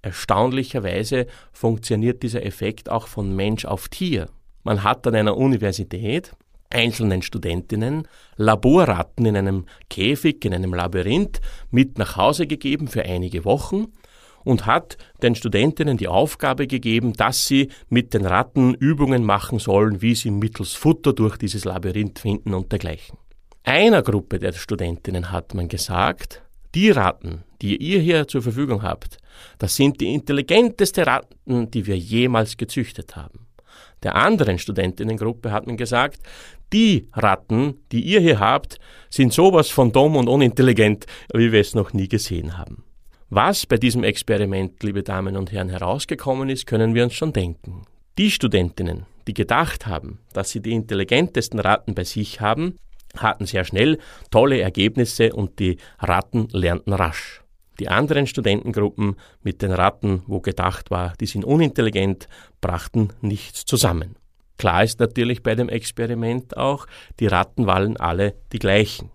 Erstaunlicherweise 0.03 1.27
funktioniert 1.51 2.23
dieser 2.23 2.45
Effekt 2.45 2.91
auch 2.91 3.09
von 3.09 3.35
Mensch 3.35 3.65
auf 3.65 3.89
Tier. 3.89 4.29
Man 4.63 4.85
hat 4.85 5.07
an 5.07 5.15
einer 5.15 5.39
Universität 5.39 6.33
einzelnen 6.69 7.23
Studentinnen 7.23 8.07
Laborratten 8.37 9.25
in 9.25 9.39
einem 9.39 9.65
Käfig, 9.89 10.45
in 10.45 10.53
einem 10.53 10.75
Labyrinth 10.75 11.41
mit 11.71 11.97
nach 11.97 12.19
Hause 12.19 12.47
gegeben 12.47 12.89
für 12.89 13.07
einige 13.07 13.47
Wochen 13.47 13.87
und 14.45 14.67
hat 14.67 14.97
den 15.23 15.35
Studentinnen 15.35 15.97
die 15.97 16.09
Aufgabe 16.09 16.67
gegeben, 16.67 17.13
dass 17.13 17.47
sie 17.47 17.69
mit 17.89 18.15
den 18.15 18.25
Ratten 18.25 18.75
Übungen 18.75 19.25
machen 19.25 19.59
sollen, 19.59 20.03
wie 20.03 20.15
sie 20.15 20.31
mittels 20.31 20.75
Futter 20.75 21.13
durch 21.13 21.37
dieses 21.37 21.65
Labyrinth 21.65 22.21
finden 22.21 22.55
und 22.55 22.73
dergleichen. 22.73 23.19
Einer 23.65 24.03
Gruppe 24.03 24.39
der 24.39 24.53
Studentinnen 24.53 25.31
hat 25.31 25.55
man 25.55 25.69
gesagt, 25.69 26.43
die 26.75 26.91
Ratten, 26.91 27.45
die 27.61 27.77
ihr 27.77 28.01
hier 28.01 28.29
zur 28.29 28.43
Verfügung 28.43 28.83
habt, 28.83 29.19
das 29.59 29.77
sind 29.77 30.01
die 30.01 30.15
intelligenteste 30.15 31.07
Ratten, 31.07 31.71
die 31.71 31.87
wir 31.87 31.97
jemals 31.99 32.57
gezüchtet 32.57 33.17
haben. 33.17 33.47
Der 34.03 34.15
anderen 34.15 34.59
Studentinnengruppe 34.59 35.51
hat 35.51 35.67
man 35.67 35.77
gesagt, 35.77 36.21
die 36.73 37.09
Ratten, 37.13 37.83
die 37.93 38.03
ihr 38.03 38.21
hier 38.21 38.41
habt, 38.41 38.79
sind 39.11 39.33
sowas 39.33 39.71
von 39.71 39.93
dumm 39.93 40.17
und 40.17 40.29
unintelligent, 40.29 41.07
wie 41.33 41.51
wir 41.53 41.61
es 41.61 41.75
noch 41.75 41.93
nie 41.93 42.09
gesehen 42.09 42.59
haben. 42.59 42.85
Was 43.31 43.67
bei 43.67 43.77
diesem 43.77 44.05
Experiment, 44.05 44.83
liebe 44.83 45.03
Damen 45.03 45.37
und 45.37 45.53
Herren, 45.53 45.69
herausgekommen 45.69 46.49
ist, 46.49 46.67
können 46.67 46.95
wir 46.95 47.05
uns 47.05 47.13
schon 47.13 47.35
denken. 47.35 47.83
Die 48.17 48.31
Studentinnen, 48.31 49.05
die 49.27 49.35
gedacht 49.35 49.87
haben, 49.87 50.21
dass 50.33 50.49
sie 50.51 50.63
die 50.63 50.73
intelligentesten 50.73 51.59
Ratten 51.59 51.95
bei 51.95 52.05
sich 52.05 52.41
haben, 52.41 52.79
hatten 53.19 53.45
sehr 53.45 53.67
schnell 53.67 53.99
tolle 54.31 54.63
Ergebnisse 54.63 55.35
und 55.35 55.59
die 55.59 55.77
Ratten 55.99 56.49
lernten 56.53 56.95
rasch. 56.95 57.43
Die 57.81 57.89
anderen 57.91 58.27
Studentengruppen 58.27 59.17
mit 59.43 59.61
den 59.61 59.73
Ratten, 59.73 60.23
wo 60.27 60.41
gedacht 60.41 60.91
war, 60.91 61.13
die 61.21 61.27
sind 61.27 61.45
unintelligent, 61.45 62.29
brachten 62.63 63.11
nichts 63.21 63.67
zusammen. 63.67 64.17
Klar 64.57 64.85
ist 64.85 65.01
natürlich 65.01 65.43
bei 65.43 65.55
dem 65.55 65.69
Experiment 65.69 66.57
auch, 66.57 66.87
die 67.21 67.27
Ratten 67.27 67.67
waren 67.67 67.99
alle 67.99 68.37
die 68.55 68.59
gleichen. 68.59 69.11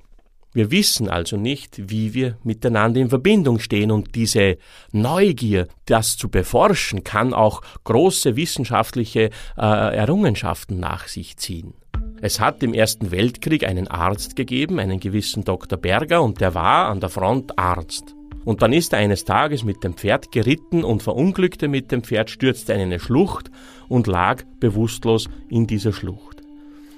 Wir 0.53 0.69
wissen 0.69 1.09
also 1.09 1.35
nicht, 1.35 1.89
wie 1.89 2.13
wir 2.13 2.37
miteinander 2.43 2.99
in 2.99 3.09
Verbindung 3.09 3.59
stehen 3.59 3.89
und 3.89 4.13
diese 4.13 4.57
Neugier, 4.91 5.67
das 5.85 6.15
zu 6.15 6.29
beforschen, 6.29 7.03
kann 7.03 7.33
auch 7.33 7.61
große 7.83 8.35
wissenschaftliche 8.35 9.31
äh, 9.57 9.95
Errungenschaften 9.95 10.79
nach 10.79 11.07
sich 11.07 11.37
ziehen. 11.37 11.73
Es 12.21 12.39
hat 12.39 12.61
im 12.61 12.73
Ersten 12.73 13.09
Weltkrieg 13.09 13.65
einen 13.65 13.87
Arzt 13.87 14.35
gegeben, 14.35 14.79
einen 14.79 14.99
gewissen 14.99 15.43
Dr. 15.43 15.77
Berger, 15.77 16.21
und 16.21 16.39
der 16.39 16.53
war 16.53 16.87
an 16.87 16.99
der 16.99 17.09
Front 17.09 17.57
Arzt. 17.57 18.15
Und 18.45 18.61
dann 18.61 18.73
ist 18.73 18.93
er 18.93 18.99
eines 18.99 19.25
Tages 19.25 19.63
mit 19.63 19.83
dem 19.83 19.95
Pferd 19.95 20.31
geritten 20.31 20.83
und 20.83 21.01
verunglückte 21.01 21.67
mit 21.67 21.91
dem 21.91 22.03
Pferd, 22.03 22.29
stürzte 22.29 22.73
in 22.73 22.81
eine 22.81 22.99
Schlucht 22.99 23.49
und 23.89 24.05
lag 24.05 24.43
bewusstlos 24.59 25.29
in 25.49 25.65
dieser 25.65 25.93
Schlucht. 25.93 26.41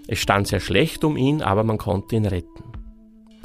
Es 0.08 0.20
stand 0.20 0.48
sehr 0.48 0.60
schlecht 0.60 1.04
um 1.04 1.16
ihn, 1.18 1.42
aber 1.42 1.64
man 1.64 1.78
konnte 1.78 2.16
ihn 2.16 2.26
retten. 2.26 2.75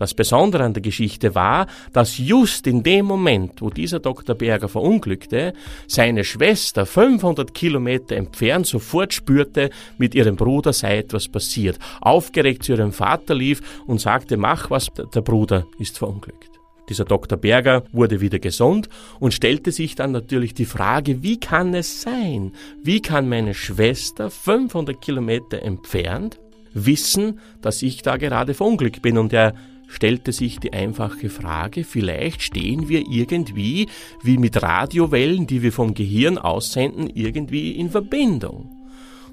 Das 0.01 0.15
Besondere 0.15 0.65
an 0.65 0.73
der 0.73 0.83
Geschichte 0.83 1.35
war, 1.35 1.67
dass 1.93 2.17
just 2.17 2.67
in 2.67 2.83
dem 2.83 3.05
Moment, 3.05 3.61
wo 3.61 3.69
dieser 3.69 3.99
Dr. 3.99 4.35
Berger 4.35 4.71
verunglückte, 4.71 5.53
seine 5.87 6.25
Schwester 6.25 6.87
500 6.87 7.53
Kilometer 7.53 8.17
entfernt 8.17 8.67
sofort 8.67 9.13
spürte, 9.13 9.69
mit 9.99 10.15
ihrem 10.15 10.37
Bruder 10.37 10.73
sei 10.73 10.97
etwas 10.97 11.29
passiert. 11.29 11.79
Aufgeregt 12.01 12.63
zu 12.63 12.73
ihrem 12.73 12.93
Vater 12.93 13.35
lief 13.35 13.61
und 13.87 14.01
sagte, 14.01 14.39
mach 14.39 14.71
was, 14.71 14.89
der 15.15 15.21
Bruder 15.21 15.67
ist 15.79 15.99
verunglückt. 15.99 16.49
Dieser 16.89 17.05
Dr. 17.05 17.37
Berger 17.37 17.85
wurde 17.93 18.23
wieder 18.23 18.39
gesund 18.39 18.89
und 19.19 19.35
stellte 19.35 19.71
sich 19.71 19.97
dann 19.97 20.13
natürlich 20.13 20.55
die 20.55 20.65
Frage, 20.65 21.23
wie 21.23 21.39
kann 21.39 21.75
es 21.75 22.01
sein? 22.01 22.53
Wie 22.83 23.03
kann 23.03 23.29
meine 23.29 23.53
Schwester 23.53 24.31
500 24.31 24.99
Kilometer 24.99 25.63
entfernt 25.63 26.41
wissen, 26.73 27.39
dass 27.61 27.83
ich 27.83 28.01
da 28.01 28.17
gerade 28.17 28.55
verunglückt 28.55 29.03
bin? 29.03 29.19
Und 29.19 29.35
er 29.35 29.53
stellte 29.91 30.33
sich 30.33 30.61
die 30.61 30.73
einfache 30.73 31.29
Frage, 31.29 31.85
vielleicht 31.85 32.43
stehen 32.43 32.89
wir 32.89 33.05
irgendwie, 33.09 33.89
wie 34.23 34.39
mit 34.39 34.63
Radiowellen, 34.63 35.47
die 35.47 35.63
wir 35.63 35.73
vom 35.73 35.95
Gehirn 35.95 36.39
aussenden, 36.39 37.11
irgendwie 37.13 37.73
in 37.73 37.91
Verbindung. 37.91 38.71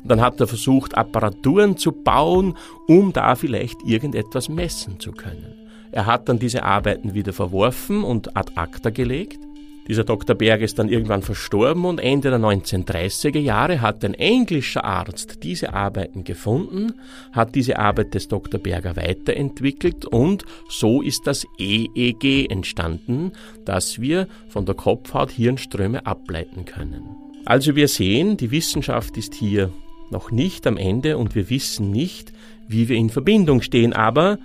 Und 0.02 0.12
dann 0.12 0.22
hat 0.22 0.40
er 0.40 0.48
versucht, 0.48 0.98
Apparaturen 0.98 1.78
zu 1.78 1.92
bauen, 1.92 2.58
um 2.88 3.14
da 3.14 3.36
vielleicht 3.36 3.84
irgendetwas 3.86 4.50
messen 4.50 5.00
zu 5.00 5.12
können. 5.12 5.54
Er 5.92 6.06
hat 6.06 6.28
dann 6.28 6.40
diese 6.40 6.64
Arbeiten 6.64 7.14
wieder 7.14 7.34
verworfen 7.34 8.04
und 8.04 8.36
ad 8.36 8.52
acta 8.56 8.90
gelegt 8.90 9.47
dieser 9.88 10.04
Dr. 10.04 10.36
Berg 10.36 10.62
ist 10.62 10.80
dann 10.80 10.90
irgendwann 10.90 11.22
verstorben 11.22 11.86
und 11.86 12.00
Ende 12.00 12.30
der 12.30 12.40
1930er 12.40 13.40
Jahre 13.40 13.82
hat 13.82 14.04
ein 14.04 14.14
englischer 14.14 14.84
Arzt 14.84 15.44
diese 15.44 15.74
Arbeiten 15.74 16.24
gefunden, 16.24 16.94
hat 17.32 17.56
diese 17.56 17.80
Arbeit 17.80 18.14
des 18.14 18.28
Dr. 18.28 18.60
Berger 18.60 18.96
weiterentwickelt 18.96 20.06
und 20.06 20.44
so 20.70 21.02
ist 21.02 21.26
das 21.26 21.46
EEG 21.58 22.52
entstanden, 22.52 23.32
das 23.66 24.02
wir 24.02 24.28
von 24.50 24.66
der 24.66 24.76
Kopfhaut 24.76 25.32
Hirnströme 25.32 26.06
ableiten 26.06 26.66
können. 26.66 27.04
Also 27.46 27.76
wir 27.76 27.88
sehen, 27.88 28.36
die 28.36 28.52
Wissenschaft 28.52 29.16
ist 29.16 29.34
hier 29.34 29.72
noch 30.10 30.32
nicht 30.32 30.68
am 30.68 30.76
Ende 30.76 31.18
und 31.18 31.34
wir 31.34 31.50
wissen 31.50 31.92
nicht, 31.92 32.34
wie 32.68 32.90
wir 32.90 32.98
in 32.98 33.10
Verbindung 33.10 33.62
stehen, 33.62 33.94
aber 33.94 34.38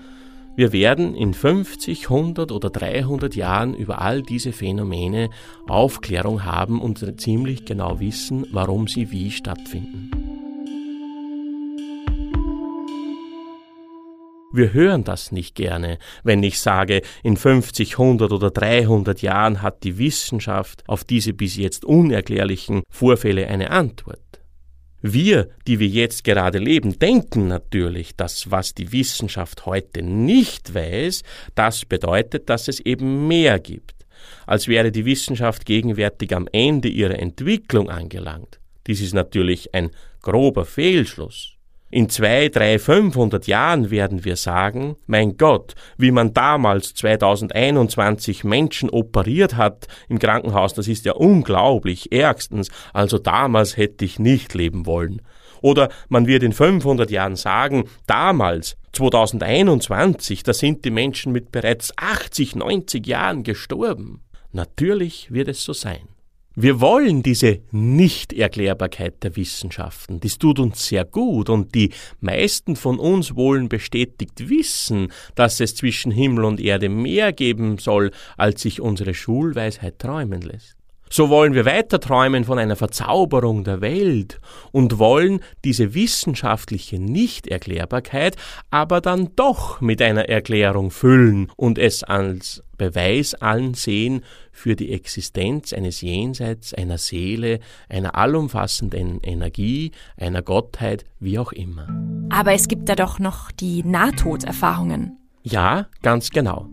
wir 0.54 0.73
werden 0.73 1.14
in 1.14 1.32
50, 1.32 2.11
100 2.11 2.52
oder 2.52 2.68
300 2.68 3.35
Jahren 3.35 3.75
über 3.75 4.00
all 4.00 4.23
diese 4.23 4.52
Phänomene 4.52 5.30
Aufklärung 5.66 6.44
haben 6.44 6.80
und 6.80 7.21
ziemlich 7.21 7.64
genau 7.64 8.00
wissen, 8.00 8.47
warum 8.52 8.87
sie 8.87 9.11
wie 9.11 9.30
stattfinden. 9.30 10.11
Wir 14.54 14.75
hören 14.75 15.02
das 15.02 15.32
nicht 15.32 15.54
gerne, 15.54 15.99
wenn 16.23 16.42
ich 16.42 16.61
sage, 16.61 17.00
in 17.23 17.38
50, 17.38 17.99
100 17.99 18.32
oder 18.32 18.50
300 18.50 19.23
Jahren 19.23 19.62
hat 19.62 19.82
die 19.82 19.97
Wissenschaft 19.97 20.85
auf 20.87 21.04
diese 21.04 21.32
bis 21.32 21.56
jetzt 21.56 21.87
unerklärlichen 21.87 22.82
Vorfälle 22.90 23.47
eine 23.47 23.71
Antwort. 23.71 24.22
Wir, 25.02 25.49
die 25.66 25.80
wir 25.80 25.88
jetzt 25.88 26.23
gerade 26.23 26.59
leben, 26.59 26.97
denken 26.99 27.49
natürlich, 27.49 28.14
dass 28.14 28.52
was 28.52 28.73
die 28.73 28.92
Wissenschaft 28.92 29.66
heute 29.66 30.00
nicht 30.00 30.75
weiß, 30.75 31.25
das 31.56 31.85
bedeutet, 31.85 32.49
dass 32.49 32.68
es 32.68 32.78
eben 32.78 33.26
mehr 33.26 33.59
gibt, 33.59 34.06
als 34.47 34.68
wäre 34.68 34.92
die 34.92 35.04
Wissenschaft 35.04 35.66
gegenwärtig 35.66 36.35
am 36.37 36.49
Ende 36.52 36.88
ihrer 36.88 37.18
Entwicklung 37.18 37.90
angelangt. 37.90 38.61
Dies 38.87 39.00
ist 39.00 39.12
natürlich 39.12 39.75
ein 39.75 39.90
grober 40.21 40.64
Fehlschluss. 40.64 41.51
In 41.94 42.08
zwei, 42.08 42.49
drei, 42.49 42.78
500 42.78 43.46
Jahren 43.46 43.90
werden 43.90 44.25
wir 44.25 44.37
sagen, 44.37 44.96
mein 45.06 45.37
Gott, 45.37 45.75
wie 45.99 46.11
man 46.11 46.32
damals 46.32 46.94
2021 46.94 48.44
Menschen 48.44 48.88
operiert 48.88 49.58
hat 49.58 49.88
im 50.08 50.18
Krankenhaus, 50.18 50.72
das 50.72 50.88
ist 50.88 51.04
ja 51.04 51.12
unglaublich, 51.12 52.11
ärgstens, 52.11 52.70
also 52.94 53.18
damals 53.18 53.76
hätte 53.76 54.06
ich 54.06 54.18
nicht 54.18 54.54
leben 54.54 54.87
wollen. 54.87 55.20
Oder 55.61 55.90
man 56.08 56.26
wird 56.26 56.42
in 56.42 56.54
500 56.54 57.11
Jahren 57.11 57.37
sagen, 57.37 57.84
damals, 58.06 58.78
2021, 58.94 60.44
da 60.44 60.54
sind 60.54 60.87
die 60.87 60.90
Menschen 60.90 61.30
mit 61.30 61.52
bereits 61.52 61.92
80, 61.99 62.56
90 62.56 63.06
Jahren 63.06 63.42
gestorben. 63.42 64.22
Natürlich 64.50 65.30
wird 65.30 65.49
es 65.49 65.62
so 65.62 65.75
sein. 65.75 66.08
Wir 66.54 66.82
wollen 66.82 67.23
diese 67.23 67.61
Nichterklärbarkeit 67.71 69.23
der 69.23 69.37
Wissenschaften. 69.37 70.21
Das 70.21 70.37
tut 70.37 70.59
uns 70.59 70.87
sehr 70.87 71.06
gut 71.06 71.49
und 71.49 71.75
die 71.75 71.92
meisten 72.21 72.76
von 72.76 72.99
uns 72.99 73.35
wollen 73.35 73.71
bestätigt 73.71 74.50
wissen, 74.50 75.11
dass 75.35 75.61
es 75.61 75.75
zwischen 75.75 76.12
Himmel 76.12 76.44
und 76.44 76.61
Erde 76.61 76.90
mehr 76.90 77.32
geben 77.32 77.78
soll, 77.78 78.11
als 78.37 78.61
sich 78.62 78.82
unsere 78.82 79.14
Schulweisheit 79.14 79.99
träumen 79.99 80.42
lässt. 80.42 80.81
So 81.14 81.28
wollen 81.28 81.52
wir 81.52 81.66
weiter 81.66 82.00
träumen 82.00 82.45
von 82.45 82.59
einer 82.59 82.75
Verzauberung 82.75 83.64
der 83.64 83.83
Welt 83.83 84.40
und 84.71 84.99
wollen 84.99 85.40
diese 85.62 85.92
wissenschaftliche 85.92 86.99
Nichterklärbarkeit 86.99 88.37
aber 88.71 89.02
dann 89.02 89.28
doch 89.37 89.83
mit 89.83 90.00
einer 90.00 90.31
Erklärung 90.31 90.90
füllen 90.90 91.52
und 91.54 91.78
es 91.78 92.02
als 92.02 92.64
Beweis 92.78 93.35
ansehen 93.35 94.25
für 94.52 94.75
die 94.75 94.90
Existenz 94.90 95.75
eines 95.75 96.00
Jenseits, 96.00 96.73
einer 96.73 96.97
Seele, 96.97 97.61
einer 97.90 98.14
allumfassenden 98.14 99.21
Energie, 99.21 99.90
einer 100.16 100.40
Gottheit, 100.40 101.04
wie 101.21 101.38
auch 101.38 101.52
immer. 101.52 101.88
Aber 102.31 102.54
es 102.54 102.69
gibt 102.69 102.88
da 102.88 102.95
doch 102.95 103.19
noch 103.19 103.50
die 103.50 103.85
Nahtoderfahrungen. 103.85 105.19
Ja, 105.42 105.88
ganz 106.00 106.31
genau. 106.31 106.71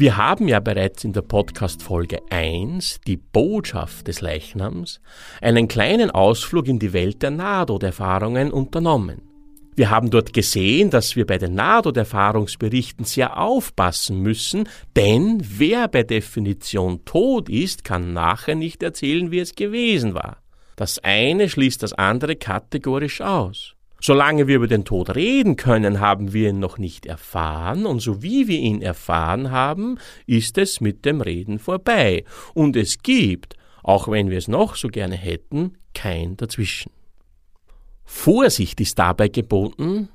Wir 0.00 0.16
haben 0.16 0.48
ja 0.48 0.60
bereits 0.60 1.04
in 1.04 1.12
der 1.12 1.20
Podcast-Folge 1.20 2.22
1, 2.30 3.02
die 3.06 3.18
Botschaft 3.18 4.08
des 4.08 4.22
Leichnams, 4.22 4.98
einen 5.42 5.68
kleinen 5.68 6.10
Ausflug 6.10 6.68
in 6.68 6.78
die 6.78 6.94
Welt 6.94 7.22
der 7.22 7.32
Nahtoderfahrungen 7.32 8.50
unternommen. 8.50 9.20
Wir 9.76 9.90
haben 9.90 10.08
dort 10.08 10.32
gesehen, 10.32 10.88
dass 10.88 11.16
wir 11.16 11.26
bei 11.26 11.36
den 11.36 11.54
Nahtoderfahrungsberichten 11.54 13.04
sehr 13.04 13.38
aufpassen 13.38 14.22
müssen, 14.22 14.66
denn 14.96 15.42
wer 15.42 15.86
bei 15.86 16.02
Definition 16.02 17.04
tot 17.04 17.50
ist, 17.50 17.84
kann 17.84 18.14
nachher 18.14 18.54
nicht 18.54 18.82
erzählen, 18.82 19.30
wie 19.30 19.40
es 19.40 19.54
gewesen 19.54 20.14
war. 20.14 20.38
Das 20.76 20.98
eine 21.00 21.46
schließt 21.50 21.82
das 21.82 21.92
andere 21.92 22.36
kategorisch 22.36 23.20
aus. 23.20 23.74
Solange 24.00 24.46
wir 24.46 24.56
über 24.56 24.66
den 24.66 24.84
Tod 24.84 25.14
reden 25.14 25.56
können, 25.56 26.00
haben 26.00 26.32
wir 26.32 26.50
ihn 26.50 26.58
noch 26.58 26.78
nicht 26.78 27.06
erfahren, 27.06 27.86
und 27.86 28.00
so 28.00 28.22
wie 28.22 28.48
wir 28.48 28.58
ihn 28.58 28.82
erfahren 28.82 29.50
haben, 29.50 29.98
ist 30.26 30.58
es 30.58 30.80
mit 30.80 31.04
dem 31.04 31.20
Reden 31.20 31.58
vorbei, 31.58 32.24
und 32.54 32.76
es 32.76 32.98
gibt, 33.02 33.56
auch 33.82 34.08
wenn 34.08 34.30
wir 34.30 34.38
es 34.38 34.48
noch 34.48 34.76
so 34.76 34.88
gerne 34.88 35.16
hätten, 35.16 35.74
kein 35.94 36.36
dazwischen. 36.36 36.92
Vorsicht 38.04 38.80
ist 38.80 38.98
dabei 38.98 39.28
geboten, 39.28 40.08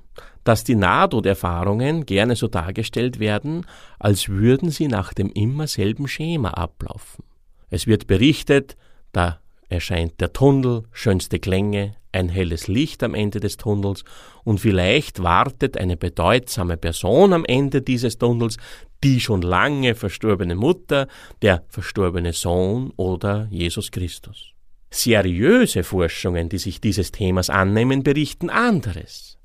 dass 0.43 0.63
die 0.63 0.75
Nahtoderfahrungen 0.75 2.05
gerne 2.05 2.35
so 2.35 2.47
dargestellt 2.47 3.19
werden, 3.19 3.65
als 3.99 4.29
würden 4.29 4.69
sie 4.69 4.87
nach 4.87 5.13
dem 5.13 5.29
immer 5.31 5.67
selben 5.67 6.07
Schema 6.07 6.51
ablaufen. 6.51 7.23
Es 7.69 7.87
wird 7.87 8.07
berichtet, 8.07 8.75
da 9.11 9.39
erscheint 9.69 10.21
der 10.21 10.33
Tunnel, 10.33 10.83
schönste 10.91 11.39
Klänge, 11.39 11.95
ein 12.15 12.29
helles 12.29 12.67
Licht 12.67 13.03
am 13.03 13.13
Ende 13.13 13.39
des 13.39 13.57
Tunnels 13.57 14.03
und 14.43 14.59
vielleicht 14.59 15.21
wartet 15.21 15.77
eine 15.77 15.97
bedeutsame 15.97 16.77
Person 16.77 17.33
am 17.33 17.45
Ende 17.45 17.81
dieses 17.81 18.17
Tunnels, 18.17 18.57
die 19.03 19.19
schon 19.19 19.41
lange 19.41 19.93
verstorbene 19.93 20.55
Mutter, 20.55 21.07
der 21.41 21.63
verstorbene 21.67 22.33
Sohn 22.33 22.91
oder 22.95 23.47
Jesus 23.51 23.91
Christus. 23.91 24.53
Seriöse 24.89 25.83
Forschungen, 25.83 26.49
die 26.49 26.57
sich 26.57 26.81
dieses 26.81 27.11
Themas 27.11 27.49
annehmen, 27.49 28.01
berichten 28.01 28.49
anderes, 28.49 29.37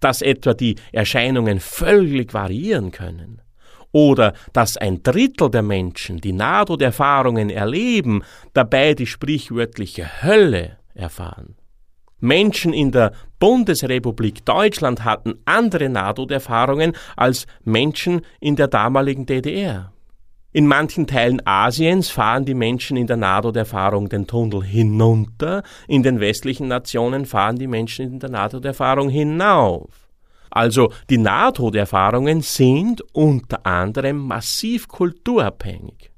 dass 0.00 0.22
etwa 0.22 0.54
die 0.54 0.76
Erscheinungen 0.92 1.60
völlig 1.60 2.34
variieren 2.34 2.92
können 2.92 3.42
oder 3.90 4.34
dass 4.52 4.76
ein 4.76 5.02
Drittel 5.02 5.50
der 5.50 5.62
Menschen, 5.62 6.20
die 6.20 6.32
Nahtoderfahrungen 6.32 7.50
erleben, 7.50 8.22
dabei 8.52 8.94
die 8.94 9.06
sprichwörtliche 9.06 10.22
Hölle 10.22 10.78
erfahren. 10.94 11.57
Menschen 12.20 12.72
in 12.72 12.90
der 12.90 13.12
Bundesrepublik 13.38 14.44
Deutschland 14.44 15.04
hatten 15.04 15.34
andere 15.44 15.88
Nahtoderfahrungen 15.88 16.92
als 17.16 17.46
Menschen 17.64 18.22
in 18.40 18.56
der 18.56 18.68
damaligen 18.68 19.26
DDR. 19.26 19.92
In 20.50 20.66
manchen 20.66 21.06
Teilen 21.06 21.40
Asiens 21.46 22.10
fahren 22.10 22.44
die 22.44 22.54
Menschen 22.54 22.96
in 22.96 23.06
der 23.06 23.18
Nahtoderfahrung 23.18 24.08
den 24.08 24.26
Tunnel 24.26 24.64
hinunter, 24.64 25.62
in 25.86 26.02
den 26.02 26.20
westlichen 26.20 26.68
Nationen 26.68 27.26
fahren 27.26 27.56
die 27.56 27.66
Menschen 27.66 28.12
in 28.12 28.18
der 28.18 28.30
Nahtoderfahrung 28.30 29.10
hinauf. 29.10 30.08
Also 30.50 30.90
die 31.10 31.18
Nahtoderfahrungen 31.18 32.40
sind 32.40 33.02
unter 33.12 33.64
anderem 33.66 34.26
massiv 34.26 34.88
kulturabhängig. 34.88 36.10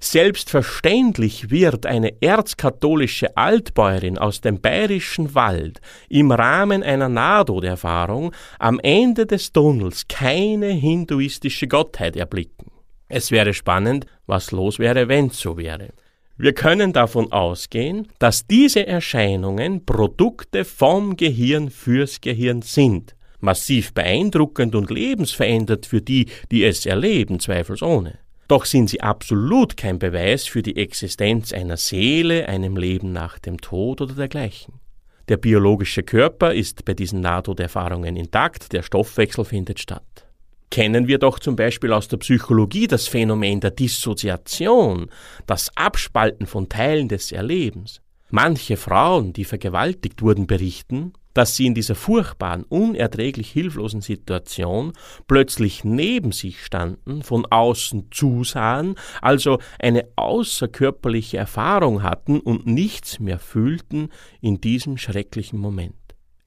Selbstverständlich 0.00 1.50
wird 1.50 1.84
eine 1.84 2.22
erzkatholische 2.22 3.36
Altbäuerin 3.36 4.16
aus 4.16 4.40
dem 4.40 4.60
bayerischen 4.60 5.34
Wald 5.34 5.80
im 6.08 6.30
Rahmen 6.30 6.84
einer 6.84 7.08
Nahtoderfahrung 7.08 8.32
am 8.60 8.78
Ende 8.80 9.26
des 9.26 9.52
Tunnels 9.52 10.06
keine 10.08 10.68
hinduistische 10.68 11.66
Gottheit 11.66 12.16
erblicken. 12.16 12.70
Es 13.08 13.32
wäre 13.32 13.54
spannend, 13.54 14.06
was 14.26 14.52
los 14.52 14.78
wäre, 14.78 15.08
wenn 15.08 15.30
so 15.30 15.56
wäre. 15.56 15.88
Wir 16.36 16.52
können 16.52 16.92
davon 16.92 17.32
ausgehen, 17.32 18.06
dass 18.20 18.46
diese 18.46 18.86
Erscheinungen 18.86 19.84
Produkte 19.84 20.64
vom 20.64 21.16
Gehirn 21.16 21.70
fürs 21.70 22.20
Gehirn 22.20 22.62
sind 22.62 23.16
massiv 23.40 23.94
beeindruckend 23.94 24.74
und 24.74 24.90
lebensverändert 24.90 25.86
für 25.86 26.02
die, 26.02 26.26
die 26.50 26.64
es 26.64 26.86
erleben, 26.86 27.40
zweifelsohne. 27.40 28.18
Doch 28.48 28.64
sind 28.64 28.88
sie 28.88 29.02
absolut 29.02 29.76
kein 29.76 29.98
Beweis 29.98 30.46
für 30.46 30.62
die 30.62 30.76
Existenz 30.76 31.52
einer 31.52 31.76
Seele, 31.76 32.48
einem 32.48 32.78
Leben 32.78 33.12
nach 33.12 33.38
dem 33.38 33.60
Tod 33.60 34.00
oder 34.00 34.14
dergleichen. 34.14 34.80
Der 35.28 35.36
biologische 35.36 36.02
Körper 36.02 36.54
ist 36.54 36.86
bei 36.86 36.94
diesen 36.94 37.20
Nahtoderfahrungen 37.20 38.16
intakt, 38.16 38.72
der 38.72 38.82
Stoffwechsel 38.82 39.44
findet 39.44 39.78
statt. 39.78 40.26
Kennen 40.70 41.06
wir 41.06 41.18
doch 41.18 41.38
zum 41.38 41.56
Beispiel 41.56 41.92
aus 41.92 42.08
der 42.08 42.16
Psychologie 42.18 42.86
das 42.86 43.06
Phänomen 43.06 43.60
der 43.60 43.70
Dissoziation, 43.70 45.10
das 45.46 45.70
Abspalten 45.76 46.46
von 46.46 46.70
Teilen 46.70 47.08
des 47.08 47.32
Erlebens. 47.32 48.00
Manche 48.30 48.78
Frauen, 48.78 49.34
die 49.34 49.44
vergewaltigt 49.44 50.22
wurden, 50.22 50.46
berichten, 50.46 51.12
dass 51.38 51.54
sie 51.54 51.66
in 51.66 51.74
dieser 51.74 51.94
furchtbaren, 51.94 52.64
unerträglich 52.64 53.48
hilflosen 53.48 54.00
Situation 54.00 54.92
plötzlich 55.28 55.84
neben 55.84 56.32
sich 56.32 56.64
standen, 56.64 57.22
von 57.22 57.46
außen 57.46 58.08
zusahen, 58.10 58.96
also 59.22 59.60
eine 59.78 60.08
außerkörperliche 60.16 61.36
Erfahrung 61.36 62.02
hatten 62.02 62.40
und 62.40 62.66
nichts 62.66 63.20
mehr 63.20 63.38
fühlten 63.38 64.08
in 64.40 64.60
diesem 64.60 64.98
schrecklichen 64.98 65.60
Moment. 65.60 65.94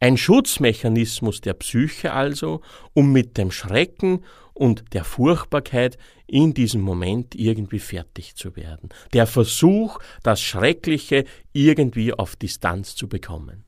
Ein 0.02 0.18
Schutzmechanismus 0.18 1.40
der 1.40 1.54
Psyche 1.54 2.12
also, 2.12 2.60
um 2.94 3.14
mit 3.14 3.38
dem 3.38 3.52
Schrecken 3.52 4.26
und 4.54 4.84
der 4.92 5.06
Furchtbarkeit 5.06 5.98
in 6.28 6.54
diesem 6.54 6.82
Moment 6.82 7.34
irgendwie 7.34 7.80
fertig 7.80 8.36
zu 8.36 8.58
werden. 8.58 8.90
Der 9.14 9.26
Versuch, 9.26 10.00
das 10.22 10.42
Schreckliche 10.42 11.24
irgendwie 11.54 12.12
auf 12.14 12.36
Distanz 12.36 12.94
zu 12.98 13.08
bekommen. 13.08 13.64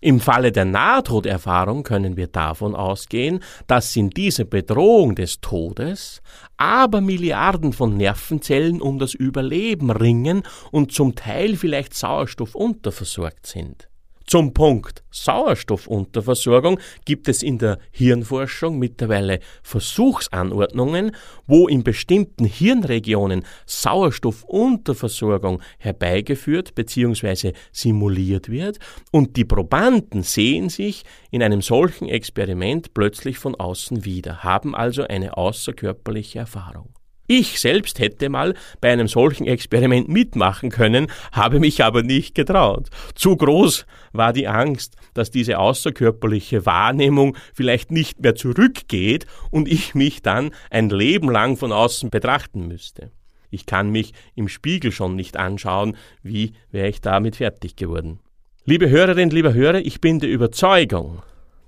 Im 0.00 0.20
Falle 0.20 0.52
der 0.52 0.64
Nahtoderfahrung 0.64 1.82
können 1.82 2.16
wir 2.16 2.28
davon 2.28 2.76
ausgehen, 2.76 3.40
dass 3.66 3.96
in 3.96 4.10
dieser 4.10 4.44
Bedrohung 4.44 5.16
des 5.16 5.40
Todes 5.40 6.22
aber 6.56 7.00
Milliarden 7.00 7.72
von 7.72 7.96
Nervenzellen 7.96 8.80
um 8.80 9.00
das 9.00 9.12
Überleben 9.12 9.90
ringen 9.90 10.44
und 10.70 10.92
zum 10.92 11.16
Teil 11.16 11.56
vielleicht 11.56 11.94
Sauerstoff 11.94 12.54
unterversorgt 12.54 13.46
sind. 13.46 13.87
Zum 14.28 14.52
Punkt 14.52 15.02
Sauerstoffunterversorgung 15.10 16.78
gibt 17.06 17.28
es 17.28 17.42
in 17.42 17.56
der 17.56 17.78
Hirnforschung 17.92 18.78
mittlerweile 18.78 19.40
Versuchsanordnungen, 19.62 21.12
wo 21.46 21.66
in 21.66 21.82
bestimmten 21.82 22.44
Hirnregionen 22.44 23.46
Sauerstoffunterversorgung 23.64 25.62
herbeigeführt 25.78 26.74
bzw. 26.74 27.54
simuliert 27.72 28.50
wird 28.50 28.78
und 29.12 29.38
die 29.38 29.46
Probanden 29.46 30.22
sehen 30.22 30.68
sich 30.68 31.04
in 31.30 31.42
einem 31.42 31.62
solchen 31.62 32.06
Experiment 32.06 32.92
plötzlich 32.92 33.38
von 33.38 33.54
außen 33.54 34.04
wieder, 34.04 34.44
haben 34.44 34.74
also 34.74 35.04
eine 35.04 35.38
außerkörperliche 35.38 36.40
Erfahrung. 36.40 36.97
Ich 37.30 37.60
selbst 37.60 37.98
hätte 37.98 38.30
mal 38.30 38.54
bei 38.80 38.90
einem 38.90 39.06
solchen 39.06 39.46
Experiment 39.46 40.08
mitmachen 40.08 40.70
können, 40.70 41.08
habe 41.30 41.60
mich 41.60 41.84
aber 41.84 42.02
nicht 42.02 42.34
getraut. 42.34 42.88
Zu 43.14 43.36
groß 43.36 43.84
war 44.14 44.32
die 44.32 44.48
Angst, 44.48 44.96
dass 45.12 45.30
diese 45.30 45.58
außerkörperliche 45.58 46.64
Wahrnehmung 46.64 47.36
vielleicht 47.52 47.90
nicht 47.90 48.22
mehr 48.22 48.34
zurückgeht 48.34 49.26
und 49.50 49.68
ich 49.68 49.94
mich 49.94 50.22
dann 50.22 50.52
ein 50.70 50.88
Leben 50.88 51.30
lang 51.30 51.58
von 51.58 51.70
außen 51.70 52.08
betrachten 52.08 52.66
müsste. 52.66 53.10
Ich 53.50 53.66
kann 53.66 53.90
mich 53.90 54.14
im 54.34 54.48
Spiegel 54.48 54.90
schon 54.90 55.14
nicht 55.14 55.36
anschauen, 55.36 55.98
wie 56.22 56.54
wäre 56.70 56.88
ich 56.88 57.02
damit 57.02 57.36
fertig 57.36 57.76
geworden. 57.76 58.20
Liebe 58.64 58.88
Hörerin, 58.88 59.28
lieber 59.28 59.52
Hörer, 59.52 59.80
ich 59.80 60.00
bin 60.00 60.18
der 60.18 60.30
Überzeugung, 60.30 61.22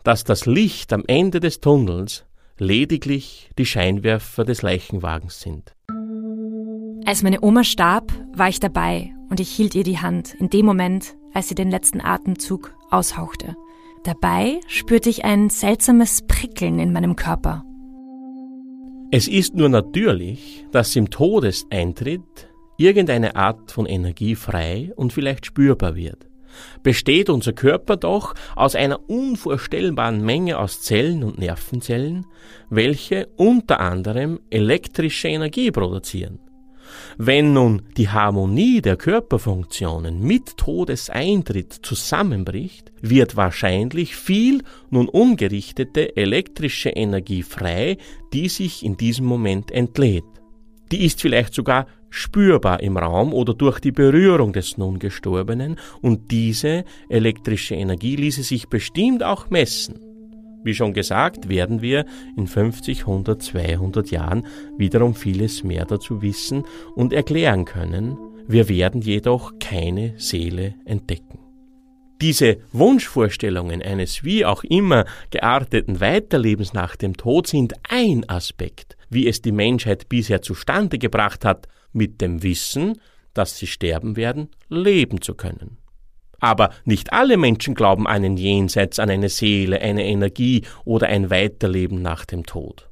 dass 0.05 0.25
das 0.25 0.47
Licht 0.47 0.91
am 0.95 1.05
Ende 1.07 1.39
des 1.39 1.61
Tunnels 1.61 2.25
lediglich 2.61 3.51
die 3.59 3.67
Scheinwerfer 3.67 4.45
des 4.45 4.63
Leichenwagens 4.63 5.41
sind. 5.41 5.75
Als 7.07 7.23
meine 7.23 7.43
Oma 7.43 7.65
starb, 7.65 8.13
war 8.35 8.49
ich 8.49 8.61
dabei 8.61 9.13
und 9.31 9.41
ich 9.41 9.51
hielt 9.51 9.75
ihr 9.75 9.83
die 9.83 9.99
Hand 9.99 10.35
in 10.35 10.51
dem 10.51 10.67
Moment, 10.67 11.17
als 11.33 11.49
sie 11.49 11.55
den 11.55 11.71
letzten 11.71 12.01
Atemzug 12.01 12.75
aushauchte. 12.91 13.57
Dabei 14.05 14.61
spürte 14.69 15.11
ich 15.11 15.25
ein 15.25 15.51
seltsames 15.51 16.23
Prickeln 16.27 16.79
in 16.79 16.93
meinem 16.93 17.17
Körper. 17.17 17.65
Es 19.11 19.27
ist 19.27 19.55
nur 19.55 19.69
natürlich, 19.69 20.65
dass 20.71 20.95
im 20.95 21.11
Todeseintritt 21.11 22.49
irgendeine 22.79 23.37
Art 23.37 23.73
von 23.73 23.87
Energie 23.87 24.37
frei 24.37 24.93
und 24.97 25.13
vielleicht 25.13 25.47
spürbar 25.47 25.97
wird. 25.97 26.30
Besteht 26.83 27.31
unser 27.31 27.53
Körper 27.53 27.97
doch 27.97 28.35
aus 28.57 28.75
einer 28.75 29.09
unvorstellbaren 29.09 30.25
Menge 30.25 30.59
aus 30.59 30.83
Zellen 30.83 31.25
und 31.25 31.39
Nervenzellen, 31.39 32.27
welche 32.69 33.29
unter 33.37 33.81
anderem 33.81 34.41
elektrische 34.51 35.29
Energie 35.29 35.71
produzieren. 35.71 36.41
Wenn 37.19 37.53
nun 37.53 37.83
die 37.97 38.09
Harmonie 38.09 38.81
der 38.81 38.97
Körperfunktionen 38.97 40.21
mit 40.21 40.57
Todeseintritt 40.57 41.73
zusammenbricht, 41.73 42.93
wird 43.01 43.37
wahrscheinlich 43.37 44.17
viel 44.17 44.63
nun 44.91 45.09
ungerichtete 45.09 46.17
elektrische 46.17 46.91
Energie 46.91 47.43
frei, 47.43 47.99
die 48.33 48.49
sich 48.49 48.85
in 48.85 48.97
diesem 48.97 49.27
Moment 49.27 49.71
entlädt. 49.71 50.25
Die 50.93 51.05
ist 51.05 51.21
vielleicht 51.21 51.55
sogar 51.55 51.87
spürbar 52.11 52.81
im 52.81 52.97
Raum 52.97 53.33
oder 53.33 53.55
durch 53.55 53.79
die 53.79 53.93
Berührung 53.93 54.53
des 54.53 54.77
nun 54.77 54.99
Gestorbenen 54.99 55.77
und 56.03 56.31
diese 56.31 56.85
elektrische 57.09 57.77
Energie 57.77 58.17
ließe 58.17 58.43
sich 58.43 58.69
bestimmt 58.69 59.23
auch 59.23 59.49
messen. 59.51 60.01
Wie 60.63 60.75
schon 60.75 60.93
gesagt, 60.93 61.49
werden 61.49 61.81
wir 61.81 62.05
in 62.37 62.47
50, 62.47 63.01
100, 63.03 63.41
200 63.43 64.11
Jahren 64.11 64.47
wiederum 64.77 65.15
vieles 65.15 65.65
mehr 65.65 65.87
dazu 65.87 66.21
wissen 66.21 66.65
und 66.97 67.13
erklären 67.13 67.65
können. 67.65 68.19
Wir 68.47 68.69
werden 68.69 69.01
jedoch 69.01 69.53
keine 69.59 70.15
Seele 70.19 70.75
entdecken. 70.85 71.39
Diese 72.21 72.59
Wunschvorstellungen 72.73 73.81
eines 73.81 74.25
wie 74.25 74.45
auch 74.45 74.63
immer 74.65 75.07
gearteten 75.31 76.01
Weiterlebens 76.01 76.75
nach 76.75 76.97
dem 76.97 77.17
Tod 77.17 77.47
sind 77.47 77.73
ein 77.89 78.29
Aspekt, 78.29 78.99
wie 79.11 79.29
es 79.29 79.43
die 79.43 79.53
Menschheit 79.53 80.09
bisher 80.09 80.41
zustande 80.41 80.99
gebracht 80.99 81.45
hat, 81.45 81.69
mit 81.93 82.21
dem 82.21 82.43
Wissen, 82.43 83.01
dass 83.35 83.59
sie 83.59 83.67
sterben 83.67 84.17
werden, 84.17 84.49
leben 84.69 85.21
zu 85.21 85.35
können. 85.35 85.79
Aber 86.41 86.71
nicht 86.85 87.13
alle 87.13 87.37
Menschen 87.37 87.75
glauben 87.75 88.07
an 88.07 88.25
ein 88.25 88.37
Jenseits, 88.37 88.99
an 88.99 89.11
eine 89.11 89.29
Seele, 89.29 89.81
eine 89.83 90.07
Energie 90.07 90.63
oder 90.85 91.09
ein 91.09 91.29
Weiterleben 91.29 92.01
nach 92.01 92.25
dem 92.25 92.47
Tod. 92.47 92.89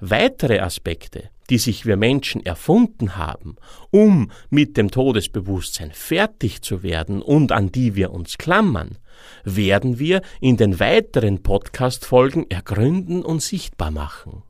Weitere 0.00 0.60
Aspekte, 0.60 1.30
die 1.50 1.58
sich 1.58 1.84
wir 1.84 1.96
Menschen 1.96 2.44
erfunden 2.44 3.16
haben, 3.16 3.56
um 3.90 4.30
mit 4.48 4.76
dem 4.76 4.90
Todesbewusstsein 4.90 5.92
fertig 5.92 6.62
zu 6.62 6.82
werden 6.82 7.22
und 7.22 7.52
an 7.52 7.70
die 7.70 7.94
wir 7.94 8.10
uns 8.10 8.38
klammern, 8.38 8.98
werden 9.44 9.98
wir 9.98 10.22
in 10.40 10.56
den 10.56 10.80
weiteren 10.80 11.42
Podcast-Folgen 11.42 12.50
ergründen 12.50 13.22
und 13.22 13.42
sichtbar 13.42 13.90
machen. 13.90 14.42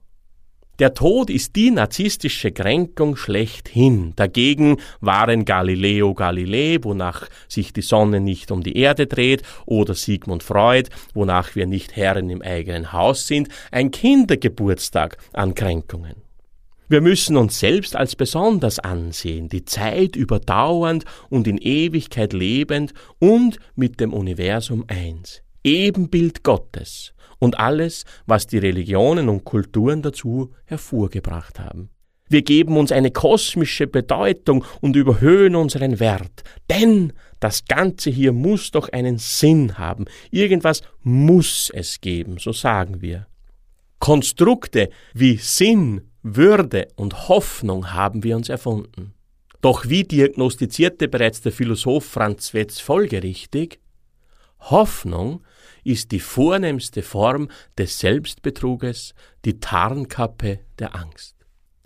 Der 0.80 0.94
Tod 0.94 1.28
ist 1.28 1.56
die 1.56 1.70
narzisstische 1.70 2.52
Kränkung 2.52 3.14
schlechthin. 3.14 4.14
Dagegen 4.16 4.78
waren 5.02 5.44
Galileo 5.44 6.14
Galilei, 6.14 6.78
wonach 6.80 7.28
sich 7.48 7.74
die 7.74 7.82
Sonne 7.82 8.18
nicht 8.18 8.50
um 8.50 8.62
die 8.62 8.78
Erde 8.78 9.06
dreht, 9.06 9.42
oder 9.66 9.94
Sigmund 9.94 10.42
Freud, 10.42 10.88
wonach 11.12 11.54
wir 11.54 11.66
nicht 11.66 11.96
Herren 11.96 12.30
im 12.30 12.40
eigenen 12.40 12.94
Haus 12.94 13.26
sind, 13.26 13.50
ein 13.70 13.90
Kindergeburtstag 13.90 15.18
an 15.34 15.54
Kränkungen. 15.54 16.22
Wir 16.88 17.02
müssen 17.02 17.36
uns 17.36 17.60
selbst 17.60 17.94
als 17.94 18.16
besonders 18.16 18.78
ansehen, 18.78 19.50
die 19.50 19.66
Zeit 19.66 20.16
überdauernd 20.16 21.04
und 21.28 21.46
in 21.46 21.58
Ewigkeit 21.58 22.32
lebend 22.32 22.94
und 23.18 23.58
mit 23.76 24.00
dem 24.00 24.14
Universum 24.14 24.86
eins. 24.88 25.42
Ebenbild 25.62 26.42
Gottes 26.42 27.12
und 27.40 27.58
alles, 27.58 28.04
was 28.26 28.46
die 28.46 28.58
Religionen 28.58 29.28
und 29.28 29.44
Kulturen 29.44 30.02
dazu 30.02 30.52
hervorgebracht 30.66 31.58
haben. 31.58 31.90
Wir 32.28 32.42
geben 32.42 32.76
uns 32.76 32.92
eine 32.92 33.10
kosmische 33.10 33.88
Bedeutung 33.88 34.64
und 34.80 34.94
überhöhen 34.94 35.56
unseren 35.56 35.98
Wert, 35.98 36.44
denn 36.70 37.12
das 37.40 37.64
Ganze 37.64 38.10
hier 38.10 38.32
muss 38.32 38.70
doch 38.70 38.88
einen 38.90 39.18
Sinn 39.18 39.78
haben. 39.78 40.04
Irgendwas 40.30 40.82
muss 41.02 41.72
es 41.74 42.00
geben, 42.00 42.38
so 42.38 42.52
sagen 42.52 43.02
wir. 43.02 43.26
Konstrukte 43.98 44.90
wie 45.12 45.38
Sinn, 45.38 46.02
Würde 46.22 46.86
und 46.94 47.28
Hoffnung 47.28 47.92
haben 47.92 48.22
wir 48.22 48.36
uns 48.36 48.48
erfunden. 48.48 49.14
Doch 49.60 49.88
wie 49.88 50.04
diagnostizierte 50.04 51.08
bereits 51.08 51.40
der 51.40 51.52
Philosoph 51.52 52.04
Franz 52.04 52.54
Wetz 52.54 52.78
folgerichtig, 52.78 53.80
Hoffnung 54.60 55.42
ist 55.84 56.12
die 56.12 56.20
vornehmste 56.20 57.02
Form 57.02 57.48
des 57.78 57.98
Selbstbetruges, 57.98 59.14
die 59.44 59.60
Tarnkappe 59.60 60.60
der 60.78 60.94
Angst. 60.94 61.36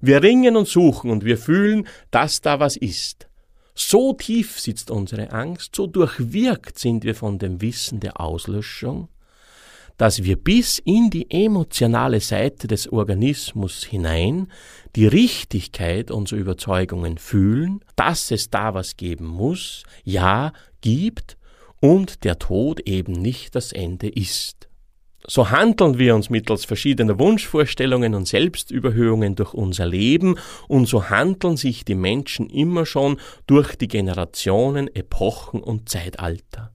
Wir 0.00 0.22
ringen 0.22 0.56
und 0.56 0.68
suchen 0.68 1.10
und 1.10 1.24
wir 1.24 1.38
fühlen, 1.38 1.86
dass 2.10 2.40
da 2.40 2.60
was 2.60 2.76
ist. 2.76 3.28
So 3.74 4.12
tief 4.12 4.60
sitzt 4.60 4.90
unsere 4.90 5.32
Angst, 5.32 5.74
so 5.74 5.86
durchwirkt 5.86 6.78
sind 6.78 7.04
wir 7.04 7.14
von 7.14 7.38
dem 7.38 7.60
Wissen 7.60 8.00
der 8.00 8.20
Auslöschung, 8.20 9.08
dass 9.96 10.22
wir 10.22 10.36
bis 10.36 10.78
in 10.78 11.10
die 11.10 11.30
emotionale 11.30 12.20
Seite 12.20 12.66
des 12.66 12.92
Organismus 12.92 13.84
hinein 13.84 14.48
die 14.94 15.06
Richtigkeit 15.06 16.10
unserer 16.10 16.40
Überzeugungen 16.40 17.18
fühlen, 17.18 17.80
dass 17.96 18.30
es 18.30 18.50
da 18.50 18.74
was 18.74 18.96
geben 18.96 19.26
muss, 19.26 19.84
ja, 20.04 20.52
gibt 20.80 21.36
und 21.84 22.24
der 22.24 22.38
Tod 22.38 22.80
eben 22.88 23.12
nicht 23.12 23.54
das 23.54 23.70
Ende 23.70 24.08
ist. 24.08 24.70
So 25.26 25.50
handeln 25.50 25.98
wir 25.98 26.14
uns 26.14 26.30
mittels 26.30 26.64
verschiedener 26.64 27.18
Wunschvorstellungen 27.18 28.14
und 28.14 28.26
Selbstüberhöhungen 28.26 29.34
durch 29.34 29.52
unser 29.52 29.84
Leben 29.84 30.38
und 30.66 30.86
so 30.86 31.10
handeln 31.10 31.58
sich 31.58 31.84
die 31.84 31.94
Menschen 31.94 32.48
immer 32.48 32.86
schon 32.86 33.18
durch 33.46 33.76
die 33.76 33.88
Generationen, 33.88 34.88
Epochen 34.94 35.62
und 35.62 35.90
Zeitalter. 35.90 36.72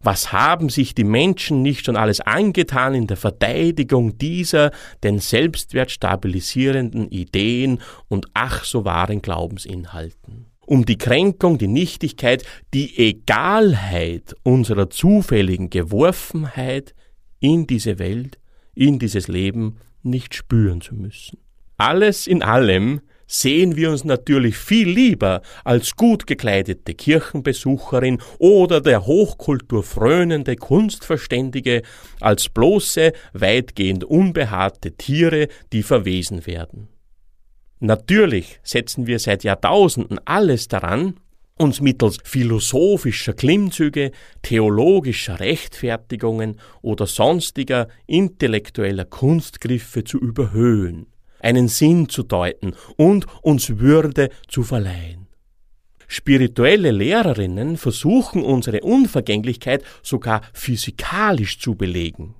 Was 0.00 0.32
haben 0.32 0.68
sich 0.68 0.94
die 0.94 1.04
Menschen 1.04 1.62
nicht 1.62 1.86
schon 1.86 1.96
alles 1.96 2.20
angetan 2.20 2.92
in 2.92 3.06
der 3.06 3.16
Verteidigung 3.16 4.18
dieser 4.18 4.70
den 5.02 5.18
Selbstwert 5.18 5.90
stabilisierenden 5.90 7.08
Ideen 7.08 7.80
und 8.08 8.26
ach 8.34 8.64
so 8.64 8.84
wahren 8.84 9.22
Glaubensinhalten? 9.22 10.53
Um 10.66 10.84
die 10.84 10.98
Kränkung, 10.98 11.58
die 11.58 11.68
Nichtigkeit, 11.68 12.44
die 12.72 12.96
Egalheit 12.98 14.34
unserer 14.42 14.90
zufälligen 14.90 15.70
Geworfenheit 15.70 16.94
in 17.40 17.66
diese 17.66 17.98
Welt, 17.98 18.38
in 18.74 18.98
dieses 18.98 19.28
Leben 19.28 19.76
nicht 20.02 20.34
spüren 20.34 20.80
zu 20.80 20.94
müssen. 20.94 21.38
Alles 21.76 22.26
in 22.26 22.42
allem 22.42 23.00
sehen 23.26 23.76
wir 23.76 23.90
uns 23.90 24.04
natürlich 24.04 24.56
viel 24.56 24.88
lieber 24.88 25.42
als 25.64 25.96
gut 25.96 26.26
gekleidete 26.26 26.94
Kirchenbesucherin 26.94 28.20
oder 28.38 28.80
der 28.80 29.06
Hochkultur 29.06 29.82
frönende 29.82 30.56
Kunstverständige 30.56 31.82
als 32.20 32.48
bloße, 32.48 33.12
weitgehend 33.32 34.04
unbehaarte 34.04 34.92
Tiere, 34.92 35.48
die 35.72 35.82
verwesen 35.82 36.46
werden. 36.46 36.88
Natürlich 37.84 38.60
setzen 38.62 39.06
wir 39.06 39.18
seit 39.18 39.44
Jahrtausenden 39.44 40.18
alles 40.24 40.68
daran, 40.68 41.20
uns 41.58 41.82
mittels 41.82 42.16
philosophischer 42.24 43.34
Klimmzüge, 43.34 44.10
theologischer 44.40 45.38
Rechtfertigungen 45.38 46.58
oder 46.80 47.06
sonstiger 47.06 47.88
intellektueller 48.06 49.04
Kunstgriffe 49.04 50.02
zu 50.02 50.18
überhöhen, 50.18 51.08
einen 51.40 51.68
Sinn 51.68 52.08
zu 52.08 52.22
deuten 52.22 52.72
und 52.96 53.26
uns 53.42 53.78
Würde 53.78 54.30
zu 54.48 54.62
verleihen. 54.62 55.26
Spirituelle 56.08 56.90
Lehrerinnen 56.90 57.76
versuchen 57.76 58.44
unsere 58.44 58.80
Unvergänglichkeit 58.80 59.84
sogar 60.02 60.40
physikalisch 60.54 61.58
zu 61.58 61.74
belegen. 61.74 62.34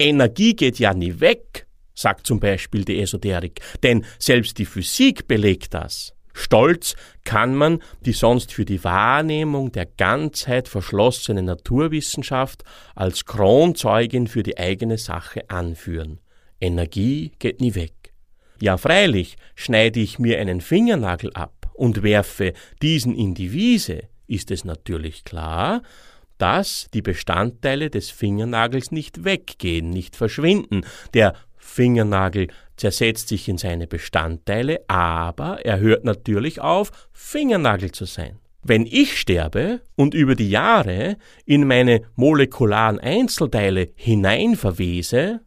Energie 0.00 0.56
geht 0.56 0.80
ja 0.80 0.92
nie 0.92 1.20
weg, 1.20 1.65
sagt 1.96 2.26
zum 2.26 2.38
Beispiel 2.38 2.84
die 2.84 3.00
Esoterik, 3.00 3.60
denn 3.82 4.04
selbst 4.20 4.58
die 4.58 4.66
Physik 4.66 5.26
belegt 5.26 5.74
das. 5.74 6.12
Stolz 6.32 6.94
kann 7.24 7.54
man 7.54 7.80
die 8.02 8.12
sonst 8.12 8.52
für 8.52 8.66
die 8.66 8.84
Wahrnehmung 8.84 9.72
der 9.72 9.86
Ganzheit 9.86 10.68
verschlossene 10.68 11.42
Naturwissenschaft 11.42 12.62
als 12.94 13.24
Kronzeugin 13.24 14.26
für 14.26 14.42
die 14.42 14.58
eigene 14.58 14.98
Sache 14.98 15.48
anführen. 15.48 16.20
Energie 16.60 17.32
geht 17.38 17.60
nie 17.60 17.74
weg. 17.74 18.12
Ja, 18.60 18.76
freilich 18.76 19.36
schneide 19.54 20.00
ich 20.00 20.18
mir 20.18 20.38
einen 20.38 20.60
Fingernagel 20.60 21.32
ab 21.32 21.70
und 21.72 22.02
werfe 22.02 22.52
diesen 22.82 23.14
in 23.14 23.34
die 23.34 23.52
Wiese, 23.52 24.02
ist 24.26 24.50
es 24.50 24.64
natürlich 24.64 25.24
klar, 25.24 25.82
dass 26.38 26.88
die 26.92 27.02
Bestandteile 27.02 27.88
des 27.88 28.10
Fingernagels 28.10 28.92
nicht 28.92 29.24
weggehen, 29.24 29.90
nicht 29.90 30.16
verschwinden. 30.16 30.84
Der 31.14 31.34
Fingernagel 31.66 32.48
zersetzt 32.76 33.28
sich 33.28 33.48
in 33.48 33.58
seine 33.58 33.86
Bestandteile, 33.86 34.80
aber 34.88 35.64
er 35.64 35.80
hört 35.80 36.04
natürlich 36.04 36.60
auf, 36.60 37.08
Fingernagel 37.12 37.90
zu 37.92 38.04
sein. 38.04 38.38
Wenn 38.62 38.86
ich 38.86 39.18
sterbe 39.18 39.82
und 39.94 40.14
über 40.14 40.34
die 40.34 40.50
Jahre 40.50 41.16
in 41.44 41.66
meine 41.66 42.02
molekularen 42.14 42.98
Einzelteile 42.98 43.88
hineinverwese, 43.94 45.40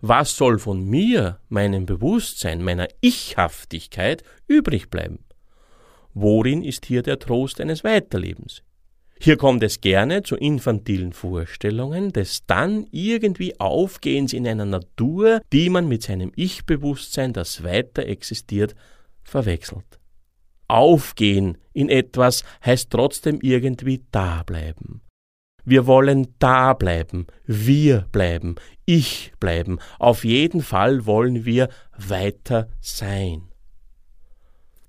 was 0.00 0.36
soll 0.36 0.58
von 0.58 0.84
mir, 0.84 1.40
meinem 1.48 1.86
Bewusstsein, 1.86 2.62
meiner 2.62 2.88
Ichhaftigkeit 3.00 4.22
übrig 4.46 4.90
bleiben? 4.90 5.24
Worin 6.12 6.62
ist 6.62 6.86
hier 6.86 7.02
der 7.02 7.18
Trost 7.18 7.60
eines 7.60 7.84
Weiterlebens? 7.84 8.62
Hier 9.20 9.36
kommt 9.36 9.62
es 9.62 9.80
gerne 9.80 10.22
zu 10.22 10.36
infantilen 10.36 11.12
Vorstellungen 11.12 12.12
des 12.12 12.44
dann 12.46 12.86
irgendwie 12.90 13.58
Aufgehens 13.58 14.32
in 14.32 14.46
einer 14.46 14.66
Natur, 14.66 15.40
die 15.52 15.70
man 15.70 15.88
mit 15.88 16.02
seinem 16.02 16.32
Ich-Bewusstsein, 16.36 17.32
das 17.32 17.62
weiter 17.62 18.06
existiert, 18.06 18.74
verwechselt. 19.22 19.98
Aufgehen 20.66 21.58
in 21.72 21.88
etwas 21.88 22.44
heißt 22.64 22.90
trotzdem 22.90 23.38
irgendwie 23.40 24.04
dableiben. 24.10 25.02
Wir 25.64 25.86
wollen 25.86 26.34
da 26.38 26.74
bleiben, 26.74 27.26
wir 27.46 28.06
bleiben, 28.12 28.56
ich 28.84 29.32
bleiben. 29.40 29.78
Auf 29.98 30.24
jeden 30.24 30.60
Fall 30.60 31.06
wollen 31.06 31.46
wir 31.46 31.70
weiter 31.96 32.68
sein. 32.80 33.48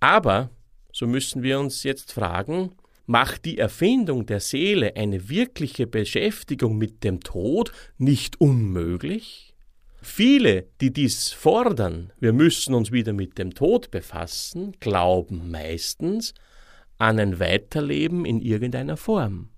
Aber, 0.01 0.49
so 0.91 1.07
müssen 1.07 1.43
wir 1.43 1.59
uns 1.59 1.83
jetzt 1.83 2.11
fragen, 2.11 2.71
macht 3.05 3.45
die 3.45 3.57
Erfindung 3.57 4.25
der 4.25 4.39
Seele 4.39 4.95
eine 4.95 5.29
wirkliche 5.29 5.87
Beschäftigung 5.87 6.77
mit 6.77 7.03
dem 7.03 7.19
Tod 7.21 7.71
nicht 7.97 8.39
unmöglich? 8.41 9.53
Viele, 10.01 10.67
die 10.81 10.93
dies 10.93 11.31
fordern, 11.31 12.13
wir 12.19 12.31
müssen 12.31 12.75
uns 12.75 12.91
wieder 12.91 13.11
mit 13.11 13.39
dem 13.39 13.55
Tod 13.55 13.89
befassen, 13.89 14.73
glauben 14.79 15.49
meistens 15.49 16.33
an 16.99 17.19
ein 17.19 17.39
Weiterleben 17.39 18.23
in 18.23 18.39
irgendeiner 18.39 18.97
Form. 18.97 19.49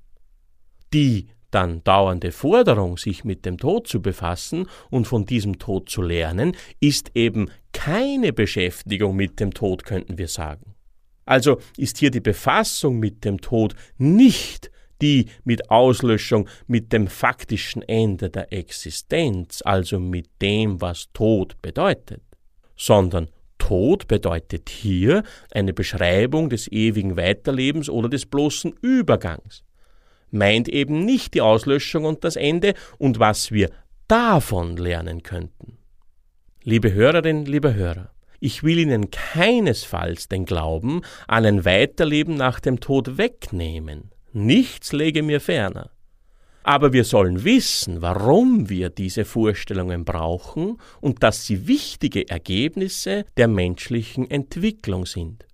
Die 0.93 1.27
dann 1.51 1.83
dauernde 1.83 2.31
Forderung, 2.31 2.97
sich 2.97 3.23
mit 3.23 3.45
dem 3.45 3.57
Tod 3.57 3.87
zu 3.87 4.01
befassen 4.01 4.67
und 4.89 5.05
von 5.05 5.25
diesem 5.25 5.59
Tod 5.59 5.89
zu 5.89 6.01
lernen, 6.01 6.55
ist 6.79 7.11
eben 7.13 7.49
keine 7.73 8.33
Beschäftigung 8.33 9.15
mit 9.15 9.39
dem 9.39 9.53
Tod, 9.53 9.83
könnten 9.83 10.17
wir 10.17 10.27
sagen. 10.27 10.76
Also 11.27 11.59
ist 11.77 11.97
hier 11.99 12.09
die 12.09 12.21
Befassung 12.21 12.97
mit 12.99 13.23
dem 13.25 13.39
Tod 13.41 13.75
nicht 13.97 14.71
die 15.01 15.27
mit 15.43 15.69
Auslöschung, 15.69 16.47
mit 16.65 16.91
dem 16.91 17.07
faktischen 17.07 17.81
Ende 17.83 18.29
der 18.29 18.51
Existenz, 18.51 19.61
also 19.63 19.99
mit 19.99 20.27
dem, 20.41 20.81
was 20.81 21.09
Tod 21.13 21.61
bedeutet, 21.61 22.21
sondern 22.75 23.29
Tod 23.57 24.07
bedeutet 24.07 24.69
hier 24.69 25.23
eine 25.51 25.73
Beschreibung 25.73 26.49
des 26.49 26.71
ewigen 26.71 27.17
Weiterlebens 27.17 27.89
oder 27.89 28.09
des 28.09 28.25
bloßen 28.25 28.73
Übergangs, 28.81 29.63
meint 30.31 30.69
eben 30.69 31.05
nicht 31.05 31.33
die 31.33 31.41
Auslöschung 31.41 32.05
und 32.05 32.23
das 32.23 32.35
Ende 32.35 32.73
und 32.97 33.19
was 33.19 33.51
wir 33.51 33.69
davon 34.07 34.77
lernen 34.77 35.23
könnten. 35.23 35.77
Liebe 36.63 36.93
Hörerinnen, 36.93 37.45
liebe 37.45 37.73
Hörer, 37.73 38.11
ich 38.39 38.63
will 38.63 38.77
Ihnen 38.77 39.11
keinesfalls 39.11 40.27
den 40.27 40.45
Glauben 40.45 41.01
an 41.27 41.45
ein 41.45 41.65
Weiterleben 41.65 42.35
nach 42.35 42.59
dem 42.59 42.79
Tod 42.79 43.17
wegnehmen. 43.17 44.11
Nichts 44.33 44.93
lege 44.93 45.23
mir 45.23 45.41
ferner. 45.41 45.89
Aber 46.63 46.91
wir 46.91 47.05
sollen 47.05 47.45
wissen, 47.45 48.01
warum 48.01 48.69
wir 48.69 48.89
diese 48.89 49.23
Vorstellungen 49.23 50.03
brauchen 50.03 50.77
und 50.99 51.23
dass 51.23 51.45
sie 51.45 51.67
wichtige 51.67 52.29
Ergebnisse 52.29 53.25
der 53.37 53.47
menschlichen 53.47 54.29
Entwicklung 54.29 55.05
sind. 55.05 55.45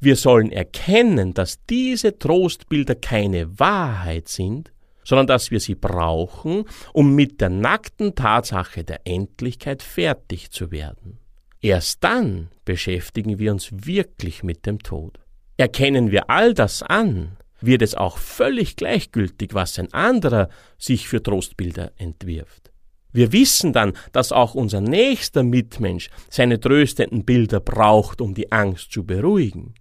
Wir 0.00 0.16
sollen 0.16 0.52
erkennen, 0.52 1.34
dass 1.34 1.58
diese 1.68 2.18
Trostbilder 2.18 2.94
keine 2.94 3.58
Wahrheit 3.58 4.28
sind, 4.28 4.72
sondern 5.04 5.26
dass 5.26 5.50
wir 5.50 5.60
sie 5.60 5.74
brauchen, 5.74 6.64
um 6.92 7.14
mit 7.14 7.40
der 7.40 7.50
nackten 7.50 8.14
Tatsache 8.14 8.84
der 8.84 9.00
Endlichkeit 9.06 9.82
fertig 9.82 10.50
zu 10.52 10.70
werden. 10.70 11.19
Erst 11.62 12.02
dann 12.02 12.48
beschäftigen 12.64 13.38
wir 13.38 13.52
uns 13.52 13.68
wirklich 13.70 14.42
mit 14.42 14.64
dem 14.64 14.78
Tod. 14.78 15.20
Erkennen 15.58 16.10
wir 16.10 16.30
all 16.30 16.54
das 16.54 16.82
an, 16.82 17.36
wird 17.60 17.82
es 17.82 17.94
auch 17.94 18.16
völlig 18.16 18.76
gleichgültig, 18.76 19.52
was 19.52 19.78
ein 19.78 19.92
anderer 19.92 20.48
sich 20.78 21.06
für 21.06 21.22
Trostbilder 21.22 21.92
entwirft. 21.96 22.72
Wir 23.12 23.32
wissen 23.32 23.72
dann, 23.72 23.92
dass 24.12 24.32
auch 24.32 24.54
unser 24.54 24.80
nächster 24.80 25.42
Mitmensch 25.42 26.08
seine 26.30 26.60
tröstenden 26.60 27.24
Bilder 27.24 27.60
braucht, 27.60 28.22
um 28.22 28.34
die 28.34 28.50
Angst 28.52 28.92
zu 28.92 29.04
beruhigen. 29.04 29.74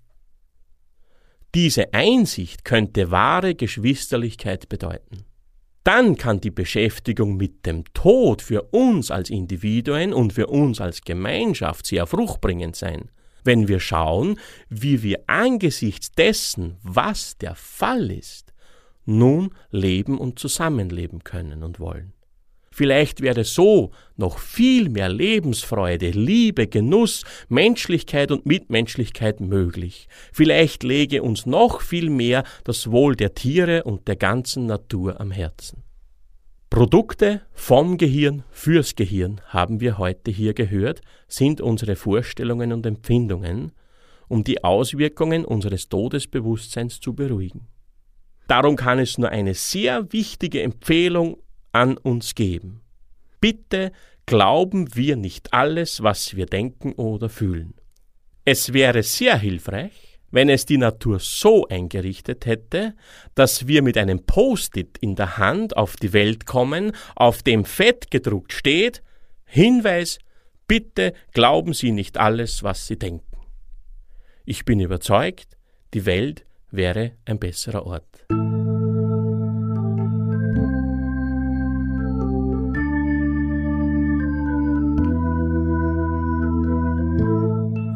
Diese 1.56 1.94
Einsicht 1.94 2.66
könnte 2.66 3.12
wahre 3.12 3.56
Geschwisterlichkeit 3.56 4.68
bedeuten 4.68 5.26
dann 5.84 6.18
kann 6.18 6.42
die 6.42 6.52
Beschäftigung 6.52 7.38
mit 7.38 7.66
dem 7.66 7.86
Tod 7.94 8.42
für 8.42 8.64
uns 8.72 9.12
als 9.12 9.30
Individuen 9.30 10.14
und 10.14 10.34
für 10.34 10.48
uns 10.48 10.82
als 10.82 11.02
Gemeinschaft 11.02 11.86
sehr 11.86 12.06
fruchtbringend 12.06 12.76
sein, 12.76 13.10
wenn 13.44 13.68
wir 13.68 13.80
schauen, 13.80 14.40
wie 14.70 15.02
wir 15.04 15.24
angesichts 15.28 16.12
dessen, 16.12 16.78
was 16.84 17.38
der 17.38 17.56
Fall 17.56 18.12
ist, 18.12 18.54
nun 19.06 19.56
leben 19.72 20.18
und 20.18 20.38
zusammenleben 20.40 21.24
können 21.24 21.64
und 21.64 21.80
wollen. 21.80 22.14
Vielleicht 22.80 23.20
wäre 23.20 23.44
so 23.44 23.92
noch 24.16 24.40
viel 24.40 24.88
mehr 24.88 25.10
Lebensfreude, 25.10 26.12
Liebe, 26.12 26.66
Genuss, 26.66 27.26
Menschlichkeit 27.50 28.32
und 28.32 28.46
Mitmenschlichkeit 28.46 29.42
möglich. 29.42 30.08
Vielleicht 30.32 30.84
läge 30.84 31.22
uns 31.22 31.46
noch 31.46 31.82
viel 31.82 32.10
mehr 32.10 32.46
das 32.64 32.90
Wohl 32.90 33.18
der 33.18 33.34
Tiere 33.34 33.84
und 33.84 34.08
der 34.08 34.16
ganzen 34.16 34.66
Natur 34.66 35.20
am 35.20 35.32
Herzen. 35.32 35.84
Produkte 36.70 37.42
vom 37.52 37.98
Gehirn 37.98 38.44
fürs 38.50 38.96
Gehirn 38.96 39.42
haben 39.48 39.82
wir 39.82 39.98
heute 39.98 40.32
hier 40.32 40.54
gehört, 40.54 41.02
sind 41.28 41.60
unsere 41.60 41.98
Vorstellungen 41.98 42.72
und 42.72 42.86
Empfindungen, 42.86 43.74
um 44.30 44.46
die 44.46 44.64
Auswirkungen 44.64 45.44
unseres 45.44 45.90
Todesbewusstseins 45.90 47.02
zu 47.02 47.14
beruhigen. 47.14 47.68
Darum 48.48 48.78
kann 48.78 49.00
es 49.00 49.18
nur 49.18 49.28
eine 49.28 49.54
sehr 49.54 50.14
wichtige 50.14 50.62
Empfehlung 50.64 51.40
an 51.72 51.98
uns 51.98 52.36
geben. 52.36 52.82
Bitte 53.42 53.92
glauben 54.26 54.96
wir 54.96 55.16
nicht 55.16 55.54
alles, 55.54 56.04
was 56.04 56.36
wir 56.36 56.46
denken 56.46 56.94
oder 56.94 57.30
fühlen. 57.30 57.74
Es 58.46 58.74
wäre 58.74 59.04
sehr 59.04 59.38
hilfreich, 59.38 60.20
wenn 60.32 60.50
es 60.50 60.66
die 60.66 60.78
Natur 60.78 61.20
so 61.20 61.68
eingerichtet 61.68 62.46
hätte, 62.46 62.96
dass 63.36 63.68
wir 63.68 63.82
mit 63.82 63.98
einem 63.98 64.26
Post-it 64.26 64.98
in 65.00 65.16
der 65.16 65.38
Hand 65.38 65.76
auf 65.76 65.96
die 65.96 66.14
Welt 66.14 66.46
kommen, 66.46 66.92
auf 67.16 67.42
dem 67.44 67.66
fett 67.66 68.12
gedruckt 68.12 68.54
steht 68.54 69.02
Hinweis, 69.52 70.20
bitte 70.68 71.14
glauben 71.34 71.74
Sie 71.74 71.92
nicht 71.92 72.20
alles, 72.20 72.62
was 72.62 72.86
Sie 72.86 73.00
denken. 73.00 73.26
Ich 74.46 74.64
bin 74.64 74.80
überzeugt, 74.80 75.58
die 75.96 76.06
Welt 76.06 76.46
wäre 76.70 77.14
ein 77.26 77.40
besserer 77.40 77.88
Ort. 77.88 78.19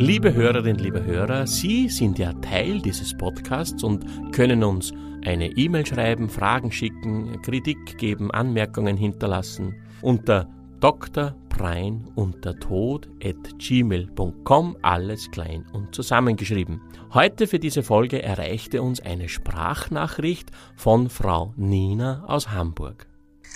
Liebe 0.05 0.33
Hörerinnen, 0.33 0.83
liebe 0.83 1.01
Hörer, 1.05 1.47
Sie 1.47 1.87
sind 1.87 2.19
ja 2.19 2.33
Teil 2.33 2.81
dieses 2.81 3.17
Podcasts 3.17 3.85
und 3.85 4.33
können 4.33 4.61
uns 4.61 4.91
eine 5.23 5.47
E-Mail 5.55 5.85
schreiben, 5.85 6.27
Fragen 6.27 6.73
schicken, 6.73 7.41
Kritik 7.41 7.97
geben, 7.97 8.29
Anmerkungen 8.29 8.97
hinterlassen 8.97 9.73
unter 10.01 10.49
drprein 10.81 12.03
unter 12.15 12.59
tod 12.59 13.07
at 13.23 13.57
gmail.com, 13.59 14.75
alles 14.81 15.31
klein 15.31 15.65
und 15.71 15.95
zusammengeschrieben. 15.95 16.81
Heute 17.13 17.47
für 17.47 17.59
diese 17.59 17.81
Folge 17.81 18.21
erreichte 18.21 18.81
uns 18.81 18.99
eine 18.99 19.29
Sprachnachricht 19.29 20.51
von 20.75 21.07
Frau 21.07 21.53
Nina 21.55 22.25
aus 22.27 22.51
Hamburg. 22.51 23.07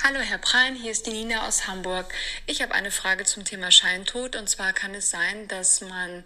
Hallo 0.03 0.19
Herr 0.19 0.37
Prein, 0.37 0.75
hier 0.75 0.91
ist 0.91 1.07
die 1.07 1.11
Nina 1.11 1.47
aus 1.47 1.67
Hamburg. 1.67 2.13
Ich 2.45 2.61
habe 2.61 2.75
eine 2.75 2.91
Frage 2.91 3.23
zum 3.23 3.45
Thema 3.45 3.71
Scheintod 3.71 4.35
und 4.35 4.47
zwar 4.47 4.71
kann 4.71 4.93
es 4.93 5.09
sein, 5.09 5.47
dass 5.47 5.81
man 5.81 6.23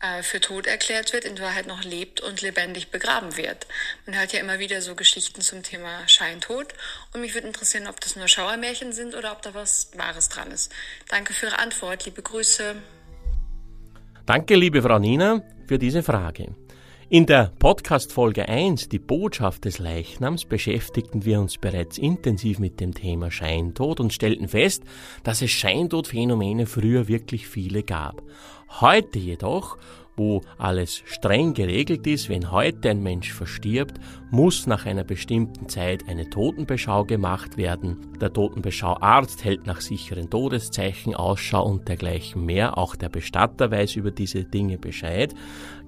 äh, 0.00 0.22
für 0.22 0.40
tot 0.40 0.66
erklärt 0.66 1.12
wird, 1.12 1.26
in 1.26 1.38
Wahrheit 1.38 1.66
noch 1.66 1.84
lebt 1.84 2.22
und 2.22 2.40
lebendig 2.40 2.90
begraben 2.90 3.36
wird. 3.36 3.66
Man 4.06 4.18
hört 4.18 4.32
ja 4.32 4.40
immer 4.40 4.58
wieder 4.58 4.80
so 4.80 4.94
Geschichten 4.94 5.42
zum 5.42 5.62
Thema 5.62 6.08
Scheintod 6.08 6.68
und 7.12 7.20
mich 7.20 7.34
würde 7.34 7.46
interessieren, 7.46 7.88
ob 7.88 8.00
das 8.00 8.16
nur 8.16 8.26
Schauermärchen 8.26 8.94
sind 8.94 9.14
oder 9.14 9.32
ob 9.32 9.42
da 9.42 9.52
was 9.52 9.90
Wahres 9.96 10.30
dran 10.30 10.50
ist. 10.50 10.72
Danke 11.08 11.34
für 11.34 11.46
Ihre 11.46 11.58
Antwort, 11.58 12.06
liebe 12.06 12.22
Grüße. 12.22 12.74
Danke, 14.24 14.54
liebe 14.54 14.80
Frau 14.80 14.98
Nina, 14.98 15.42
für 15.68 15.78
diese 15.78 16.02
Frage. 16.02 16.54
In 17.12 17.26
der 17.26 17.50
Podcast 17.58 18.12
Folge 18.12 18.48
1, 18.48 18.88
die 18.88 19.00
Botschaft 19.00 19.64
des 19.64 19.80
Leichnams, 19.80 20.44
beschäftigten 20.44 21.24
wir 21.24 21.40
uns 21.40 21.58
bereits 21.58 21.98
intensiv 21.98 22.60
mit 22.60 22.78
dem 22.78 22.94
Thema 22.94 23.32
Scheintod 23.32 23.98
und 23.98 24.12
stellten 24.12 24.46
fest, 24.46 24.84
dass 25.24 25.42
es 25.42 25.50
Scheintodphänomene 25.50 26.66
früher 26.66 27.08
wirklich 27.08 27.48
viele 27.48 27.82
gab. 27.82 28.22
Heute 28.80 29.18
jedoch 29.18 29.76
wo 30.20 30.42
alles 30.58 31.02
streng 31.06 31.54
geregelt 31.54 32.06
ist. 32.06 32.28
Wenn 32.28 32.50
heute 32.50 32.90
ein 32.90 33.02
Mensch 33.02 33.32
verstirbt, 33.32 33.98
muss 34.30 34.66
nach 34.66 34.84
einer 34.84 35.02
bestimmten 35.02 35.66
Zeit 35.70 36.06
eine 36.08 36.28
Totenbeschau 36.28 37.06
gemacht 37.06 37.56
werden. 37.56 37.96
Der 38.20 38.30
Totenbeschauarzt 38.30 39.44
hält 39.44 39.66
nach 39.66 39.80
sicheren 39.80 40.28
Todeszeichen 40.28 41.14
Ausschau 41.14 41.64
und 41.64 41.88
dergleichen 41.88 42.44
mehr. 42.44 42.76
Auch 42.76 42.96
der 42.96 43.08
Bestatter 43.08 43.70
weiß 43.70 43.96
über 43.96 44.10
diese 44.10 44.44
Dinge 44.44 44.76
Bescheid. 44.76 45.34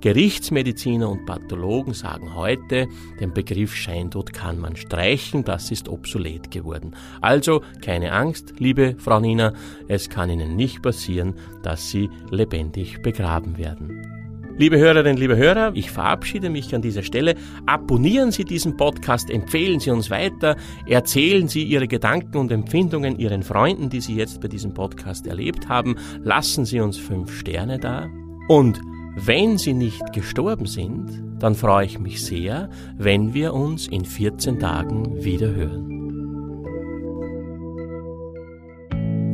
Gerichtsmediziner 0.02 1.08
und 1.08 1.26
Pathologen 1.26 1.94
sagen 1.94 2.34
heute, 2.34 2.88
den 3.20 3.32
Begriff 3.32 3.76
Scheintod 3.76 4.32
kann 4.32 4.58
man 4.58 4.74
streichen, 4.74 5.44
das 5.44 5.70
ist 5.70 5.88
obsolet 5.88 6.50
geworden. 6.50 6.96
Also 7.20 7.62
keine 7.80 8.12
Angst, 8.12 8.54
liebe 8.58 8.96
Frau 8.98 9.20
Nina, 9.20 9.52
es 9.86 10.10
kann 10.10 10.28
Ihnen 10.28 10.56
nicht 10.56 10.82
passieren, 10.82 11.34
dass 11.62 11.90
Sie 11.90 12.10
lebendig 12.30 13.00
begraben 13.00 13.58
werden. 13.58 14.12
Liebe 14.58 14.76
Hörerinnen, 14.76 15.16
liebe 15.16 15.36
Hörer, 15.36 15.70
ich 15.74 15.92
verabschiede 15.92 16.50
mich 16.50 16.74
an 16.74 16.82
dieser 16.82 17.04
Stelle. 17.04 17.36
Abonnieren 17.66 18.32
Sie 18.32 18.44
diesen 18.44 18.76
Podcast, 18.76 19.30
empfehlen 19.30 19.78
Sie 19.78 19.90
uns 19.90 20.10
weiter, 20.10 20.56
erzählen 20.86 21.46
Sie 21.46 21.62
Ihre 21.62 21.86
Gedanken 21.86 22.38
und 22.38 22.50
Empfindungen 22.50 23.20
Ihren 23.20 23.44
Freunden, 23.44 23.88
die 23.88 24.00
Sie 24.00 24.16
jetzt 24.16 24.40
bei 24.40 24.48
diesem 24.48 24.74
Podcast 24.74 25.28
erlebt 25.28 25.68
haben. 25.68 25.96
Lassen 26.24 26.64
Sie 26.64 26.80
uns 26.80 26.98
fünf 26.98 27.38
Sterne 27.38 27.78
da. 27.78 28.10
Und 28.48 28.80
wenn 29.16 29.58
Sie 29.58 29.74
nicht 29.74 30.12
gestorben 30.12 30.66
sind, 30.66 31.22
dann 31.38 31.54
freue 31.54 31.86
ich 31.86 31.98
mich 31.98 32.24
sehr, 32.24 32.70
wenn 32.96 33.34
wir 33.34 33.54
uns 33.54 33.86
in 33.86 34.04
14 34.04 34.58
Tagen 34.58 35.22
wieder 35.24 35.54
hören. 35.54 35.88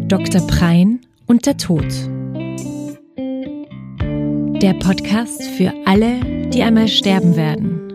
Dr. 0.09 0.47
Prein 0.47 1.01
und 1.27 1.47
der 1.47 1.57
Tod 1.57 1.85
der 4.63 4.75
Podcast 4.75 5.41
für 5.57 5.73
alle, 5.87 6.49
die 6.51 6.65
einmal 6.65 6.89
sterben 6.89 7.37
werden. 7.37 7.88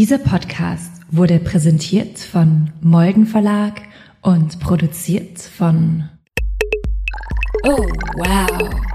Dieser 0.00 0.16
Podcast 0.16 0.92
wurde 1.10 1.38
präsentiert 1.38 2.18
von 2.18 2.70
Molden 2.80 3.26
Verlag 3.26 3.82
und 4.22 4.58
produziert 4.58 5.38
von 5.38 6.08
Oh, 7.64 7.86
wow. 8.16 8.89